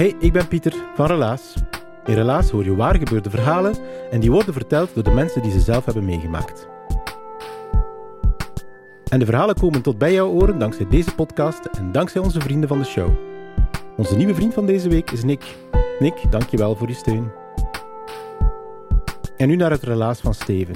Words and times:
Hey, 0.00 0.14
ik 0.18 0.32
ben 0.32 0.48
Pieter 0.48 0.74
van 0.94 1.06
Relaas. 1.06 1.54
In 2.04 2.14
Relaas 2.14 2.50
hoor 2.50 2.64
je 2.64 2.76
waar 2.76 2.96
gebeurde 2.96 3.30
verhalen 3.30 3.74
en 4.10 4.20
die 4.20 4.30
worden 4.30 4.52
verteld 4.52 4.94
door 4.94 5.02
de 5.02 5.10
mensen 5.10 5.42
die 5.42 5.50
ze 5.50 5.60
zelf 5.60 5.84
hebben 5.84 6.04
meegemaakt. 6.04 6.68
En 9.08 9.18
de 9.18 9.24
verhalen 9.24 9.54
komen 9.54 9.82
tot 9.82 9.98
bij 9.98 10.12
jouw 10.12 10.28
oren 10.28 10.58
dankzij 10.58 10.86
deze 10.88 11.14
podcast 11.14 11.64
en 11.64 11.92
dankzij 11.92 12.20
onze 12.20 12.40
vrienden 12.40 12.68
van 12.68 12.78
de 12.78 12.84
show. 12.84 13.08
Onze 13.96 14.16
nieuwe 14.16 14.34
vriend 14.34 14.54
van 14.54 14.66
deze 14.66 14.88
week 14.88 15.10
is 15.10 15.24
Nick. 15.24 15.56
Nick, 15.98 16.14
dankjewel 16.30 16.76
voor 16.76 16.88
je 16.88 16.94
steun. 16.94 17.30
En 19.36 19.48
nu 19.48 19.56
naar 19.56 19.70
het 19.70 19.82
relaas 19.82 20.20
van 20.20 20.34
Steven. 20.34 20.74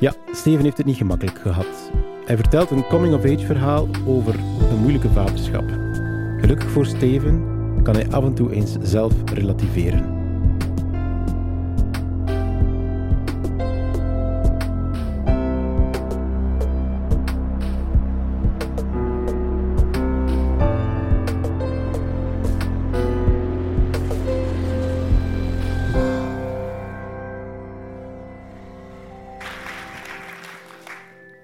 Ja, 0.00 0.12
Steven 0.32 0.64
heeft 0.64 0.76
het 0.76 0.86
niet 0.86 0.96
gemakkelijk 0.96 1.38
gehad. 1.38 1.90
Hij 2.24 2.36
vertelt 2.36 2.70
een 2.70 2.86
coming-of-age 2.86 3.46
verhaal 3.46 3.88
over 4.06 4.34
een 4.70 4.78
moeilijke 4.80 5.08
vaderschap. 5.08 5.64
Gelukkig 6.40 6.70
voor 6.70 6.86
Steven 6.86 7.59
kan 7.82 7.94
hij 7.94 8.10
af 8.10 8.24
en 8.24 8.34
toe 8.34 8.52
eens 8.52 8.76
zelf 8.82 9.12
relativeren. 9.34 10.18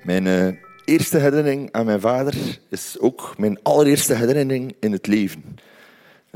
Mijn 0.02 0.26
eh, 0.26 0.48
eerste 0.84 1.18
herinnering 1.18 1.72
aan 1.72 1.84
mijn 1.84 2.00
vader 2.00 2.58
is 2.68 2.96
ook 3.00 3.34
mijn 3.38 3.58
allereerste 3.62 4.14
herinnering 4.14 4.74
in 4.80 4.92
het 4.92 5.06
leven. 5.06 5.42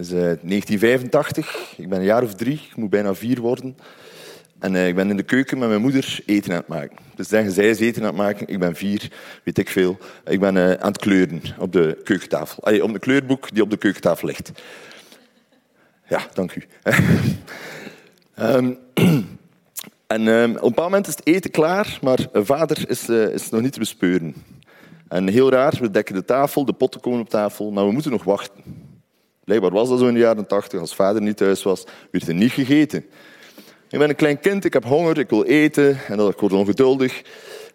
Is 0.00 0.12
eh, 0.12 0.18
1985, 0.18 1.74
ik 1.76 1.88
ben 1.88 1.98
een 1.98 2.04
jaar 2.04 2.22
of 2.22 2.34
drie, 2.34 2.54
ik 2.54 2.76
moet 2.76 2.90
bijna 2.90 3.14
vier 3.14 3.40
worden. 3.40 3.76
En 4.58 4.74
eh, 4.74 4.88
ik 4.88 4.94
ben 4.94 5.10
in 5.10 5.16
de 5.16 5.22
keuken 5.22 5.58
met 5.58 5.68
mijn 5.68 5.80
moeder 5.80 6.20
eten 6.26 6.50
aan 6.52 6.58
het 6.58 6.66
maken. 6.66 6.96
Dus 7.14 7.28
zeggen 7.28 7.52
zij 7.52 7.68
is 7.68 7.78
eten 7.78 8.02
aan 8.02 8.08
het 8.08 8.16
maken, 8.16 8.48
ik 8.48 8.58
ben 8.58 8.76
vier, 8.76 9.10
weet 9.44 9.58
ik 9.58 9.68
veel. 9.68 9.98
Ik 10.24 10.40
ben 10.40 10.56
eh, 10.56 10.72
aan 10.72 10.92
het 10.92 10.98
kleuren 10.98 11.42
op 11.58 11.72
de 11.72 12.00
keukentafel. 12.04 12.62
Allee, 12.62 12.84
op 12.84 12.92
de 12.92 12.98
kleurboek 12.98 13.54
die 13.54 13.62
op 13.62 13.70
de 13.70 13.76
keukentafel 13.76 14.28
ligt. 14.28 14.52
Ja, 16.08 16.26
dank 16.32 16.54
u. 16.54 16.64
Ehm, 18.34 18.72
en 20.14 20.28
ehm, 20.28 20.50
op 20.50 20.62
een 20.62 20.68
bepaald 20.68 20.76
moment 20.76 21.06
is 21.06 21.16
het 21.16 21.26
eten 21.26 21.50
klaar, 21.50 21.98
maar 22.02 22.18
vader 22.32 22.90
is, 22.90 23.08
eh, 23.08 23.28
is 23.28 23.50
nog 23.50 23.60
niet 23.60 23.72
te 23.72 23.78
bespeuren. 23.78 24.34
En 25.08 25.28
heel 25.28 25.50
raar, 25.50 25.78
we 25.80 25.90
dekken 25.90 26.14
de 26.14 26.24
tafel, 26.24 26.64
de 26.64 26.72
potten 26.72 27.00
komen 27.00 27.20
op 27.20 27.28
tafel, 27.28 27.70
maar 27.70 27.86
we 27.86 27.92
moeten 27.92 28.10
nog 28.10 28.24
wachten. 28.24 28.89
Blijkbaar 29.50 29.80
was 29.80 29.88
dat 29.88 29.98
zo 29.98 30.06
in 30.06 30.14
de 30.14 30.20
jaren 30.20 30.46
tachtig. 30.46 30.80
Als 30.80 30.94
vader 30.94 31.22
niet 31.22 31.36
thuis 31.36 31.62
was, 31.62 31.84
werd 32.10 32.28
er 32.28 32.34
niet 32.34 32.52
gegeten. 32.52 33.04
Ik 33.88 33.98
ben 33.98 34.08
een 34.08 34.14
klein 34.14 34.40
kind, 34.40 34.64
ik 34.64 34.72
heb 34.72 34.84
honger, 34.84 35.18
ik 35.18 35.30
wil 35.30 35.44
eten. 35.44 35.98
En 36.08 36.16
dat, 36.16 36.32
ik 36.32 36.38
word 36.38 36.52
ongeduldig. 36.52 37.22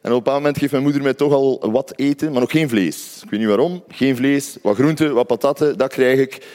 En 0.01 0.11
op 0.11 0.27
een 0.27 0.33
moment 0.33 0.57
geeft 0.57 0.71
mijn 0.71 0.83
moeder 0.83 1.01
mij 1.01 1.13
toch 1.13 1.33
al 1.33 1.71
wat 1.71 1.93
eten, 1.95 2.31
maar 2.31 2.41
nog 2.41 2.51
geen 2.51 2.69
vlees. 2.69 3.21
Ik 3.23 3.29
weet 3.29 3.39
niet 3.39 3.49
waarom. 3.49 3.83
Geen 3.87 4.15
vlees, 4.15 4.57
wat 4.61 4.75
groenten, 4.75 5.13
wat 5.13 5.27
patatten, 5.27 5.77
dat 5.77 5.93
krijg 5.93 6.19
ik. 6.19 6.47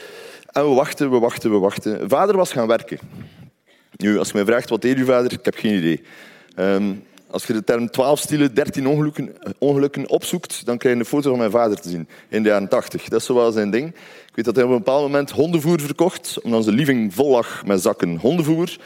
En 0.45 0.69
we 0.69 0.75
wachten, 0.75 1.11
we 1.11 1.19
wachten, 1.19 1.51
we 1.51 1.57
wachten. 1.57 2.09
Vader 2.09 2.37
was 2.37 2.51
gaan 2.51 2.67
werken. 2.67 2.99
Nu, 3.95 4.17
als 4.17 4.27
je 4.27 4.33
mij 4.33 4.45
vraagt, 4.45 4.69
wat 4.69 4.81
deed 4.81 4.97
uw 4.97 5.05
vader? 5.05 5.31
Ik 5.31 5.45
heb 5.45 5.55
geen 5.55 5.77
idee. 5.77 6.03
Ehm, 6.55 6.93
als 7.31 7.45
je 7.45 7.53
de 7.53 7.63
term 7.63 7.89
12 7.89 8.19
stielen, 8.19 8.53
13 8.53 8.87
ongelukken, 8.87 9.35
ongelukken 9.57 10.09
opzoekt, 10.09 10.65
dan 10.65 10.77
krijg 10.77 10.95
je 10.95 11.01
een 11.01 11.07
foto 11.07 11.29
van 11.29 11.39
mijn 11.39 11.51
vader 11.51 11.79
te 11.79 11.89
zien 11.89 12.07
in 12.29 12.43
de 12.43 12.49
jaren 12.49 12.67
80. 12.67 13.03
Dat 13.03 13.19
is 13.19 13.25
zo 13.25 13.33
wel 13.33 13.51
zijn 13.51 13.71
ding. 13.71 13.87
Ik 13.87 14.35
weet 14.35 14.45
dat 14.45 14.55
hij 14.55 14.63
op 14.63 14.69
een 14.69 14.77
bepaald 14.77 15.01
moment 15.01 15.31
hondenvoer 15.31 15.81
verkocht, 15.81 16.39
omdat 16.41 16.59
onze 16.59 16.71
living 16.71 17.13
vol 17.13 17.31
lag 17.31 17.65
met 17.65 17.81
zakken 17.81 18.17
hondenvoer. 18.17 18.77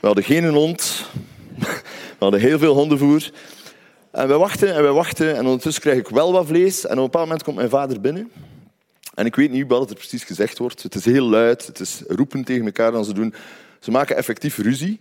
We 0.00 0.06
hadden 0.06 0.24
geen 0.24 0.48
hond. 0.48 1.06
We 2.18 2.26
hadden 2.26 2.40
heel 2.40 2.58
veel 2.58 2.74
hondenvoer. 2.74 3.30
En 4.10 4.28
we 4.28 4.34
wachten 4.34 4.74
en 4.74 4.82
we 4.82 4.92
wachten. 4.92 5.36
En 5.36 5.44
ondertussen 5.44 5.82
krijg 5.82 5.98
ik 5.98 6.08
wel 6.08 6.32
wat 6.32 6.46
vlees. 6.46 6.86
En 6.86 6.90
op 6.90 6.96
een 6.96 7.04
bepaald 7.04 7.24
moment 7.24 7.42
komt 7.42 7.56
mijn 7.56 7.68
vader 7.68 8.00
binnen. 8.00 8.30
En 9.14 9.26
ik 9.26 9.36
weet 9.36 9.50
niet 9.50 9.68
wat 9.68 9.90
er 9.90 9.96
precies 9.96 10.24
gezegd 10.24 10.58
wordt. 10.58 10.82
Het 10.82 10.94
is 10.94 11.04
heel 11.04 11.24
luid. 11.24 11.66
Het 11.66 11.80
is 11.80 12.02
roepen 12.08 12.44
tegen 12.44 12.64
elkaar 12.64 12.92
dan 12.92 13.04
ze 13.04 13.12
doen. 13.12 13.34
Ze 13.80 13.90
maken 13.90 14.16
effectief 14.16 14.58
ruzie. 14.58 15.00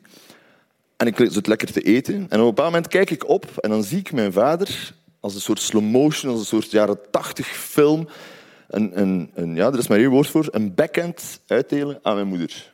En 1.00 1.08
ik 1.08 1.16
zit 1.32 1.48
lekker 1.48 1.72
te 1.72 1.82
eten. 1.82 2.14
En 2.14 2.24
op 2.24 2.32
een 2.32 2.40
bepaald 2.40 2.72
moment 2.72 2.88
kijk 2.88 3.10
ik 3.10 3.28
op 3.28 3.46
en 3.58 3.70
dan 3.70 3.84
zie 3.84 4.00
ik 4.00 4.12
mijn 4.12 4.34
vader 4.34 4.94
als 5.20 5.36
een 5.36 5.42
soort 5.42 5.60
slow 5.60 5.84
motion, 5.84 6.32
als 6.32 6.40
een 6.40 6.46
soort 6.46 6.72
jaren 6.72 7.00
tachtig 7.12 7.48
film. 7.48 8.08
Een, 8.68 9.00
een, 9.02 9.32
een, 9.34 9.56
ja, 9.56 9.68
er 9.68 9.78
is 9.78 9.88
maar 9.88 9.98
één 9.98 10.10
woord 10.10 10.28
voor. 10.28 10.48
Een 10.52 10.74
backhand 10.74 11.42
uitdelen 11.48 12.00
aan 12.02 12.16
mijn 12.16 12.28
moeder. 12.28 12.74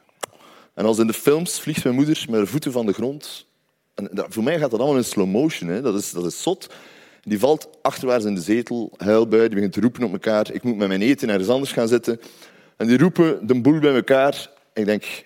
En 0.74 0.86
als 0.86 1.00
in 1.00 1.08
de 1.08 1.14
films 1.14 1.60
vliegt 1.60 1.84
mijn 1.84 1.96
moeder 1.96 2.26
met 2.30 2.38
haar 2.38 2.48
voeten 2.48 2.72
van 2.72 2.86
de 2.86 2.94
grond. 2.94 3.46
En 3.94 4.10
dat, 4.12 4.26
voor 4.30 4.44
mij 4.44 4.60
gaat 4.60 4.72
dat 4.72 4.80
allemaal 4.80 4.98
in 4.98 5.06
slow 5.06 5.28
motion. 5.28 5.70
Hè. 5.70 5.82
Dat, 5.82 5.96
is, 5.96 6.12
dat 6.12 6.26
is 6.26 6.42
zot. 6.42 6.74
Die 7.22 7.40
valt 7.40 7.70
achterwaarts 7.82 8.26
in 8.26 8.36
de 8.36 8.42
zetel, 8.42 8.94
huilbui, 8.98 9.42
die 9.42 9.56
begint 9.56 9.74
te 9.74 9.82
roepen 9.82 10.04
op 10.04 10.12
elkaar. 10.12 10.52
Ik 10.52 10.64
moet 10.64 10.78
met 10.78 10.88
mijn 10.88 11.02
eten 11.02 11.30
ergens 11.30 11.50
anders 11.50 11.72
gaan 11.72 11.88
zitten. 11.88 12.20
En 12.78 12.88
die 12.88 12.98
roepen 12.98 13.48
de 13.48 13.62
boel 13.62 13.80
bij 13.80 13.96
elkaar. 13.96 14.50
Ik 14.74 14.86
denk, 14.86 15.26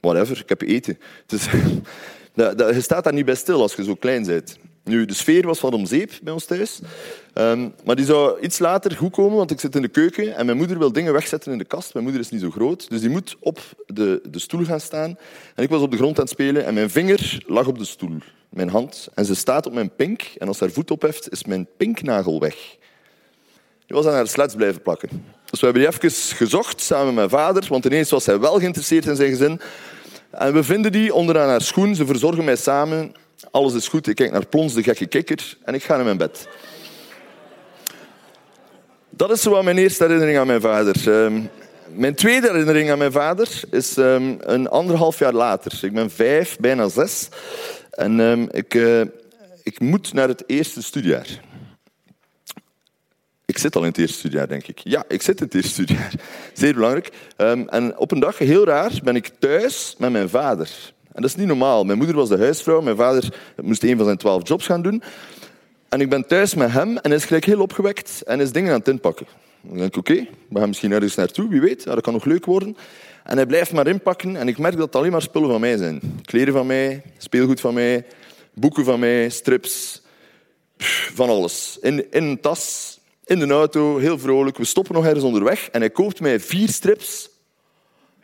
whatever, 0.00 0.38
ik 0.38 0.48
heb 0.48 0.62
eten. 0.62 0.98
Dus, 1.26 1.46
je 2.34 2.80
staat 2.80 3.04
daar 3.04 3.12
niet 3.12 3.24
bij 3.24 3.34
stil 3.34 3.62
als 3.62 3.74
je 3.74 3.84
zo 3.84 3.94
klein 3.94 4.26
bent. 4.26 4.58
Nu, 4.84 5.04
de 5.04 5.14
sfeer 5.14 5.46
was 5.46 5.60
wat 5.60 5.74
om 5.74 5.86
zeep 5.86 6.12
bij 6.22 6.32
ons 6.32 6.44
thuis. 6.44 6.80
Um, 7.34 7.74
maar 7.84 7.96
die 7.96 8.04
zou 8.04 8.40
iets 8.40 8.58
later 8.58 8.96
goed 8.96 9.12
komen, 9.12 9.36
want 9.36 9.50
ik 9.50 9.60
zit 9.60 9.74
in 9.74 9.82
de 9.82 9.88
keuken 9.88 10.36
en 10.36 10.46
mijn 10.46 10.56
moeder 10.56 10.78
wil 10.78 10.92
dingen 10.92 11.12
wegzetten 11.12 11.52
in 11.52 11.58
de 11.58 11.64
kast. 11.64 11.92
Mijn 11.92 12.04
moeder 12.04 12.22
is 12.22 12.30
niet 12.30 12.40
zo 12.40 12.50
groot, 12.50 12.90
dus 12.90 13.00
die 13.00 13.10
moet 13.10 13.36
op 13.40 13.60
de, 13.86 14.22
de 14.30 14.38
stoel 14.38 14.64
gaan 14.64 14.80
staan. 14.80 15.18
En 15.54 15.62
ik 15.62 15.68
was 15.68 15.82
op 15.82 15.90
de 15.90 15.96
grond 15.96 16.16
aan 16.16 16.24
het 16.24 16.32
spelen 16.32 16.64
en 16.64 16.74
mijn 16.74 16.90
vinger 16.90 17.42
lag 17.46 17.66
op 17.66 17.78
de 17.78 17.84
stoel, 17.84 18.16
mijn 18.48 18.68
hand. 18.68 19.08
En 19.14 19.24
ze 19.24 19.34
staat 19.34 19.66
op 19.66 19.72
mijn 19.72 19.94
pink 19.94 20.22
en 20.38 20.48
als 20.48 20.58
ze 20.58 20.64
haar 20.64 20.72
voet 20.72 20.90
opheft, 20.90 21.32
is 21.32 21.44
mijn 21.44 21.66
pinknagel 21.76 22.40
weg. 22.40 22.76
Die 23.86 23.96
was 23.96 24.06
aan 24.06 24.14
haar 24.14 24.28
sleds 24.28 24.54
blijven 24.54 24.82
plakken. 24.82 25.08
Dus 25.50 25.60
we 25.60 25.66
hebben 25.66 25.82
die 25.82 25.92
even 25.92 26.36
gezocht 26.36 26.80
samen 26.80 27.06
met 27.06 27.14
mijn 27.14 27.28
vader, 27.28 27.64
want 27.68 27.84
ineens 27.84 28.10
was 28.10 28.26
hij 28.26 28.40
wel 28.40 28.58
geïnteresseerd 28.58 29.06
in 29.06 29.16
zijn 29.16 29.28
gezin. 29.28 29.60
En 30.30 30.52
we 30.52 30.62
vinden 30.62 30.92
die 30.92 31.14
onderaan 31.14 31.48
haar 31.48 31.62
schoen. 31.62 31.94
Ze 31.94 32.06
verzorgen 32.06 32.44
mij 32.44 32.56
samen. 32.56 33.12
Alles 33.50 33.74
is 33.74 33.88
goed. 33.88 34.06
Ik 34.06 34.14
kijk 34.14 34.32
naar 34.32 34.46
Plons, 34.46 34.74
de 34.74 34.82
gekke 34.82 35.06
kikker, 35.06 35.56
en 35.64 35.74
ik 35.74 35.82
ga 35.82 35.94
naar 35.94 36.04
mijn 36.04 36.16
bed. 36.16 36.48
Dat 39.10 39.30
is 39.30 39.42
zo 39.42 39.62
mijn 39.62 39.78
eerste 39.78 40.04
herinnering 40.04 40.38
aan 40.38 40.46
mijn 40.46 40.60
vader. 40.60 41.08
Um, 41.08 41.50
mijn 41.94 42.14
tweede 42.14 42.46
herinnering 42.46 42.90
aan 42.90 42.98
mijn 42.98 43.12
vader 43.12 43.48
is 43.70 43.96
um, 43.96 44.36
een 44.40 44.68
anderhalf 44.68 45.18
jaar 45.18 45.32
later. 45.32 45.78
Ik 45.82 45.92
ben 45.92 46.10
vijf, 46.10 46.56
bijna 46.58 46.88
zes. 46.88 47.28
En 47.90 48.18
um, 48.18 48.48
ik, 48.50 48.74
uh, 48.74 49.00
ik 49.62 49.80
moet 49.80 50.12
naar 50.12 50.28
het 50.28 50.44
eerste 50.46 50.82
studiejaar. 50.82 51.40
Ik 53.50 53.58
zit 53.58 53.76
al 53.76 53.82
in 53.82 53.88
het 53.88 53.98
eerste 53.98 54.18
studiejaar, 54.18 54.48
denk 54.48 54.66
ik. 54.66 54.78
Ja, 54.82 55.04
ik 55.08 55.22
zit 55.22 55.38
in 55.38 55.44
het 55.44 55.54
eerste 55.54 55.70
studiejaar. 55.70 56.12
Zeer 56.52 56.74
belangrijk. 56.74 57.10
Um, 57.36 57.68
en 57.68 57.98
op 57.98 58.10
een 58.10 58.20
dag, 58.20 58.38
heel 58.38 58.64
raar, 58.64 59.00
ben 59.04 59.16
ik 59.16 59.30
thuis 59.38 59.94
met 59.98 60.12
mijn 60.12 60.28
vader. 60.28 60.70
En 61.12 61.22
dat 61.22 61.30
is 61.30 61.36
niet 61.36 61.46
normaal. 61.46 61.84
Mijn 61.84 61.98
moeder 61.98 62.16
was 62.16 62.28
de 62.28 62.38
huisvrouw. 62.38 62.80
Mijn 62.80 62.96
vader 62.96 63.34
moest 63.62 63.82
een 63.82 63.96
van 63.96 64.04
zijn 64.04 64.16
twaalf 64.16 64.48
jobs 64.48 64.66
gaan 64.66 64.82
doen. 64.82 65.02
En 65.88 66.00
ik 66.00 66.08
ben 66.08 66.26
thuis 66.26 66.54
met 66.54 66.70
hem 66.70 66.96
en 66.96 67.10
hij 67.10 67.14
is 67.14 67.24
gelijk 67.24 67.44
heel 67.44 67.60
opgewekt 67.60 68.22
en 68.22 68.40
is 68.40 68.52
dingen 68.52 68.72
aan 68.72 68.78
het 68.78 68.88
inpakken. 68.88 69.26
Dan 69.60 69.76
denk 69.76 69.88
ik, 69.88 69.96
oké, 69.96 70.26
we 70.48 70.58
gaan 70.58 70.68
misschien 70.68 70.92
ergens 70.92 71.14
naartoe, 71.14 71.48
wie 71.48 71.60
weet. 71.60 71.84
Dat 71.84 72.00
kan 72.00 72.12
nog 72.12 72.24
leuk 72.24 72.44
worden. 72.44 72.76
En 73.24 73.36
hij 73.36 73.46
blijft 73.46 73.72
maar 73.72 73.86
inpakken 73.86 74.36
en 74.36 74.48
ik 74.48 74.58
merk 74.58 74.76
dat 74.76 74.86
het 74.86 74.96
alleen 74.96 75.12
maar 75.12 75.22
spullen 75.22 75.50
van 75.50 75.60
mij 75.60 75.76
zijn. 75.76 76.00
Kleren 76.24 76.52
van 76.52 76.66
mij, 76.66 77.02
speelgoed 77.18 77.60
van 77.60 77.74
mij, 77.74 78.06
boeken 78.54 78.84
van 78.84 79.00
mij, 79.00 79.28
strips, 79.28 80.02
van 81.14 81.28
alles. 81.28 81.78
In, 81.80 82.12
in 82.12 82.24
een 82.24 82.40
tas, 82.40 82.99
in 83.30 83.38
de 83.38 83.54
auto, 83.54 83.98
heel 83.98 84.18
vrolijk. 84.18 84.56
We 84.56 84.64
stoppen 84.64 84.94
nog 84.94 85.04
ergens 85.04 85.24
onderweg 85.24 85.68
en 85.68 85.80
hij 85.80 85.90
koopt 85.90 86.20
mij 86.20 86.40
vier 86.40 86.68
strips. 86.68 87.30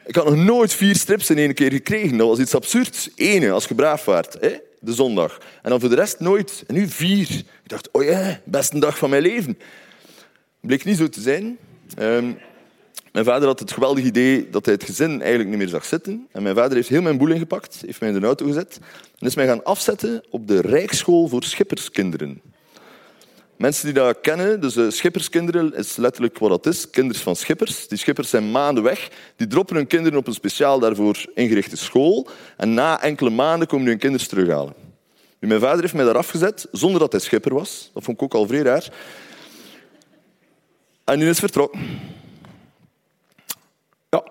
Ik 0.07 0.15
had 0.15 0.25
nog 0.25 0.37
nooit 0.37 0.73
vier 0.73 0.97
strips 0.97 1.31
in 1.31 1.39
één 1.39 1.55
keer 1.55 1.73
gekregen. 1.73 2.17
Dat 2.17 2.29
was 2.29 2.39
iets 2.39 2.55
absurds. 2.55 3.11
Ene, 3.15 3.51
als 3.51 3.67
je 3.67 3.75
braaf 3.75 4.05
waart, 4.05 4.37
hè? 4.41 4.57
de 4.81 4.93
zondag. 4.93 5.39
En 5.63 5.71
dan 5.71 5.81
voor 5.81 5.89
de 5.89 5.95
rest 5.95 6.21
nooit. 6.21 6.65
En 6.67 6.75
nu 6.75 6.89
vier. 6.89 7.31
Ik 7.31 7.69
dacht, 7.69 7.91
oh 7.91 8.05
ja, 8.05 8.41
beste 8.45 8.79
dag 8.79 8.99
van 8.99 9.11
mijn 9.11 9.23
leven. 9.23 9.59
Bleek 10.61 10.85
niet 10.85 10.97
zo 10.97 11.09
te 11.09 11.21
zijn. 11.21 11.59
Ehm, 11.97 12.33
mijn 13.13 13.25
vader 13.25 13.49
had 13.49 13.59
het 13.59 13.73
geweldige 13.73 14.07
idee 14.07 14.51
dat 14.51 14.65
hij 14.65 14.75
het 14.75 14.85
gezin 14.85 15.21
eigenlijk 15.21 15.49
niet 15.49 15.59
meer 15.59 15.69
zag 15.69 15.85
zitten. 15.85 16.29
En 16.33 16.43
mijn 16.43 16.55
vader 16.55 16.77
heeft 16.77 16.89
heel 16.89 17.03
mijn 17.03 17.19
boel 17.19 17.31
ingepakt, 17.31 17.83
heeft 17.87 18.01
mij 18.01 18.09
in 18.09 18.21
de 18.21 18.27
auto 18.27 18.47
gezet 18.47 18.79
en 19.19 19.27
is 19.27 19.35
mij 19.35 19.47
gaan 19.47 19.65
afzetten 19.65 20.25
op 20.31 20.49
de 20.49 20.61
Rijksschool 20.61 21.29
voor 21.29 21.43
schipperskinderen. 21.43 22.43
Mensen 23.57 23.85
die 23.85 23.95
dat 23.95 24.21
kennen, 24.21 24.61
dus 24.61 24.77
uh, 24.77 24.91
schipperskinderen 24.91 25.75
is 25.75 25.97
letterlijk 25.97 26.39
wat 26.39 26.51
dat 26.51 26.75
is, 26.75 26.91
kinderen 26.91 27.23
van 27.23 27.37
schippers. 27.37 27.89
Die 27.89 27.99
schippers 27.99 28.31
zijn 28.31 28.51
maanden 28.51 28.83
weg, 28.83 29.11
die 29.37 29.47
droppen 29.47 29.77
hun 29.77 29.87
kinderen 29.87 30.19
op 30.19 30.27
een 30.27 30.35
speciaal 30.35 30.79
daarvoor 30.79 31.25
ingerichte 31.35 31.77
school 31.77 32.29
en 32.57 32.75
na 32.75 33.03
enkele 33.03 33.31
maanden 33.31 33.69
komen 33.69 33.87
hun 33.87 33.99
kinderen 33.99 34.29
terughalen. 34.29 34.75
Mijn 35.39 35.61
vader 35.61 35.81
heeft 35.81 35.95
mij 35.95 36.05
daar 36.05 36.17
afgezet 36.17 36.67
zonder 36.73 37.01
dat 37.01 37.13
hij 37.13 37.21
schipper 37.21 37.55
was. 37.55 37.91
Dat 37.95 38.03
vond 38.03 38.17
ik 38.17 38.23
ook 38.23 38.35
al 38.35 38.47
vrij 38.47 38.63
raar. 38.63 38.89
En 41.05 41.19
nu 41.19 41.29
is 41.29 41.39
vertrokken. 41.39 41.81
Ja. 44.11 44.25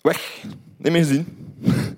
Weg. 0.00 0.42
Niet 0.76 0.92
meer 0.92 1.04
gezien. 1.04 1.41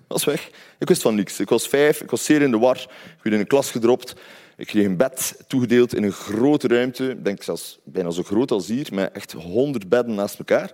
Was 0.06 0.24
weg. 0.24 0.50
Ik 0.78 0.88
wist 0.88 1.02
van 1.02 1.14
niks. 1.14 1.40
Ik 1.40 1.48
was 1.48 1.68
vijf, 1.68 2.00
ik 2.00 2.10
was 2.10 2.24
zeer 2.24 2.42
in 2.42 2.50
de 2.50 2.58
war. 2.58 2.76
Ik 2.76 3.22
werd 3.22 3.34
in 3.34 3.40
een 3.40 3.46
klas 3.46 3.70
gedropt. 3.70 4.14
Ik 4.56 4.66
kreeg 4.66 4.84
een 4.84 4.96
bed 4.96 5.44
toegedeeld 5.48 5.94
in 5.94 6.02
een 6.02 6.12
grote 6.12 6.68
ruimte. 6.68 7.10
Ik 7.10 7.24
denk 7.24 7.42
zelfs 7.42 7.78
bijna 7.84 8.10
zo 8.10 8.22
groot 8.22 8.50
als 8.50 8.66
hier, 8.66 8.88
met 8.92 9.12
echt 9.12 9.32
honderd 9.32 9.88
bedden 9.88 10.14
naast 10.14 10.38
elkaar. 10.38 10.70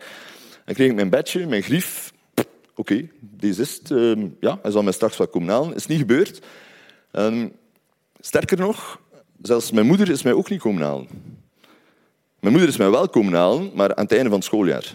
En 0.65 0.75
kreeg 0.75 0.89
ik 0.89 0.95
mijn 0.95 1.11
bedje, 1.11 1.47
mijn 1.47 1.63
grief. 1.63 2.13
Oké, 2.75 3.09
deze 3.21 3.61
is 3.61 3.79
het. 3.79 3.91
Uh, 3.91 4.27
ja, 4.41 4.59
hij 4.63 4.71
zal 4.71 4.83
mij 4.83 4.93
straks 4.93 5.17
wat 5.17 5.31
komen 5.31 5.49
halen. 5.49 5.75
is 5.75 5.87
niet 5.87 5.99
gebeurd. 5.99 6.41
Um, 7.13 7.53
sterker 8.21 8.59
nog, 8.59 9.01
zelfs 9.43 9.71
mijn 9.71 9.87
moeder 9.87 10.11
is 10.11 10.23
mij 10.23 10.33
ook 10.33 10.51
niet 10.51 10.61
komen 10.61 10.83
halen. 10.83 11.09
Mijn 12.41 12.53
moeder 12.53 12.69
is 12.69 12.77
mij 12.77 12.91
wel 12.91 13.09
komen 13.09 13.33
halen, 13.33 13.71
maar 13.75 13.95
aan 13.95 14.05
het 14.05 14.13
einde 14.13 14.29
van 14.29 14.39
het 14.39 14.45
schooljaar. 14.45 14.95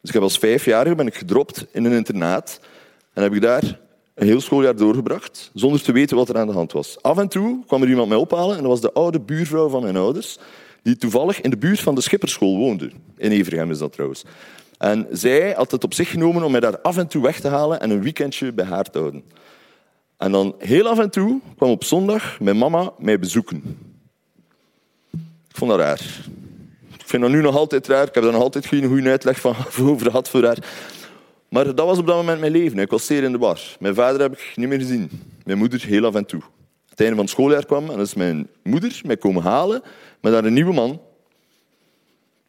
Dus 0.00 0.08
ik 0.08 0.12
heb 0.12 0.22
als 0.22 0.38
vijfjarige 0.38 0.94
ben 0.94 1.06
ik 1.06 1.14
gedropt 1.14 1.66
in 1.72 1.84
een 1.84 1.92
internaat 1.92 2.60
heb 3.22 3.34
ik 3.34 3.40
daar 3.40 3.78
een 4.14 4.26
heel 4.26 4.40
schooljaar 4.40 4.76
doorgebracht, 4.76 5.50
zonder 5.54 5.82
te 5.82 5.92
weten 5.92 6.16
wat 6.16 6.28
er 6.28 6.38
aan 6.38 6.46
de 6.46 6.52
hand 6.52 6.72
was. 6.72 7.02
Af 7.02 7.18
en 7.18 7.28
toe 7.28 7.64
kwam 7.66 7.82
er 7.82 7.88
iemand 7.88 8.08
mij 8.08 8.18
ophalen 8.18 8.56
en 8.56 8.62
dat 8.62 8.70
was 8.70 8.80
de 8.80 8.92
oude 8.92 9.20
buurvrouw 9.20 9.68
van 9.68 9.82
mijn 9.82 9.96
ouders, 9.96 10.38
die 10.82 10.96
toevallig 10.96 11.40
in 11.40 11.50
de 11.50 11.58
buurt 11.58 11.80
van 11.80 11.94
de 11.94 12.00
schipperschool 12.00 12.56
woonde. 12.56 12.90
In 13.16 13.30
Evergem 13.30 13.70
is 13.70 13.78
dat 13.78 13.92
trouwens. 13.92 14.24
En 14.78 15.06
zij 15.10 15.52
had 15.52 15.70
het 15.70 15.84
op 15.84 15.94
zich 15.94 16.10
genomen 16.10 16.42
om 16.42 16.50
mij 16.50 16.60
daar 16.60 16.80
af 16.80 16.96
en 16.96 17.06
toe 17.06 17.22
weg 17.22 17.40
te 17.40 17.48
halen 17.48 17.80
en 17.80 17.90
een 17.90 18.02
weekendje 18.02 18.52
bij 18.52 18.64
haar 18.64 18.90
te 18.90 18.98
houden. 18.98 19.24
En 20.16 20.32
dan 20.32 20.54
heel 20.58 20.88
af 20.88 20.98
en 20.98 21.10
toe 21.10 21.40
kwam 21.56 21.70
op 21.70 21.84
zondag 21.84 22.40
mijn 22.40 22.58
mama 22.58 22.92
mij 22.98 23.18
bezoeken. 23.18 23.78
Ik 25.48 25.56
vond 25.56 25.70
dat 25.70 25.80
raar. 25.80 26.00
Ik 26.98 27.06
vind 27.06 27.22
dat 27.22 27.30
nu 27.30 27.40
nog 27.40 27.56
altijd 27.56 27.86
raar. 27.86 28.06
Ik 28.06 28.14
heb 28.14 28.22
daar 28.22 28.32
nog 28.32 28.42
altijd 28.42 28.66
geen 28.66 28.86
goede 28.86 29.10
uitleg 29.10 29.40
van 29.40 29.54
over 29.80 30.06
gehad 30.06 30.28
voor 30.28 30.44
haar. 30.44 30.58
Maar 31.50 31.74
dat 31.74 31.86
was 31.86 31.98
op 31.98 32.06
dat 32.06 32.16
moment 32.16 32.40
mijn 32.40 32.52
leven. 32.52 32.78
Ik 32.78 32.90
was 32.90 33.06
zeer 33.06 33.22
in 33.22 33.32
de 33.32 33.38
war. 33.38 33.60
Mijn 33.78 33.94
vader 33.94 34.20
heb 34.20 34.32
ik 34.32 34.52
niet 34.54 34.68
meer 34.68 34.78
gezien. 34.78 35.10
Mijn 35.44 35.58
moeder 35.58 35.82
heel 35.82 36.04
af 36.04 36.14
en 36.14 36.26
toe. 36.26 36.40
Het 36.88 37.00
einde 37.00 37.14
van 37.14 37.24
het 37.24 37.34
schooljaar 37.34 37.66
kwam 37.66 37.90
en 37.90 37.98
is 37.98 38.14
mijn 38.14 38.48
moeder 38.62 39.00
mij 39.04 39.16
komen 39.16 39.42
halen 39.42 39.82
met 40.20 40.32
daar 40.32 40.44
een 40.44 40.52
nieuwe 40.52 40.72
man. 40.72 41.00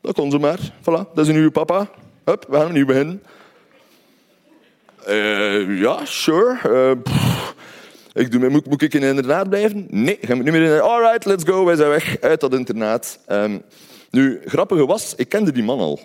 Dat 0.02 0.16
kon 0.16 0.32
ze 0.32 0.38
maar. 0.38 0.60
Voilà, 0.60 1.14
dat 1.14 1.18
is 1.18 1.28
een 1.28 1.34
nieuwe 1.34 1.52
papa. 1.52 1.90
Hup, 2.24 2.46
we 2.50 2.56
gaan 2.56 2.66
opnieuw 2.66 2.86
beginnen. 2.86 3.24
Uh, 5.08 5.80
ja, 5.80 6.06
sure. 6.06 6.60
Uh, 6.66 6.92
ik 8.14 8.32
doe, 8.32 8.50
moet, 8.50 8.68
moet 8.68 8.82
ik 8.82 8.94
in 8.94 9.04
een 9.04 9.10
internaat 9.10 9.50
blijven? 9.50 9.88
Nee, 9.90 10.18
ga 10.22 10.34
ik 10.34 10.44
niet 10.44 10.52
meer 10.52 10.76
in. 10.76 10.82
Alright, 10.82 11.26
let's 11.26 11.44
go. 11.44 11.66
Wij 11.66 11.76
zijn 11.76 11.90
weg 11.90 12.18
uit 12.20 12.40
dat 12.40 12.54
internaat. 12.54 13.20
Um, 13.28 13.62
nu, 14.10 14.42
grappige 14.46 14.86
was, 14.86 15.16
ik 15.16 15.30
kende 15.30 15.52
die 15.52 15.64
man 15.64 15.80
al. 15.80 16.00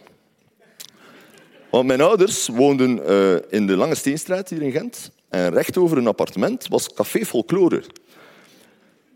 Want 1.70 1.86
mijn 1.86 2.00
ouders 2.00 2.48
woonden 2.48 3.00
uh, 3.10 3.36
in 3.48 3.66
de 3.66 3.76
Lange 3.76 3.94
Steenstraat 3.94 4.48
hier 4.48 4.62
in 4.62 4.70
Gent. 4.70 5.10
En 5.28 5.52
recht 5.52 5.78
over 5.78 5.98
een 5.98 6.06
appartement 6.06 6.68
was 6.68 6.94
Café 6.94 7.24
Folklore. 7.24 7.82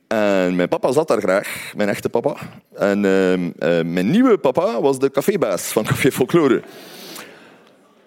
En 0.09 0.57
mijn 0.57 0.69
papa 0.69 0.93
zat 0.93 1.09
daar 1.09 1.21
graag, 1.21 1.73
mijn 1.77 1.89
echte 1.89 2.09
papa. 2.09 2.37
En 2.75 3.05
uh, 3.05 3.33
uh, 3.33 3.51
mijn 3.85 4.11
nieuwe 4.11 4.39
papa 4.39 4.81
was 4.81 4.99
de 4.99 5.11
cafébaas 5.11 5.63
van 5.63 5.85
Café 5.91 6.13
Folklore. 6.13 6.63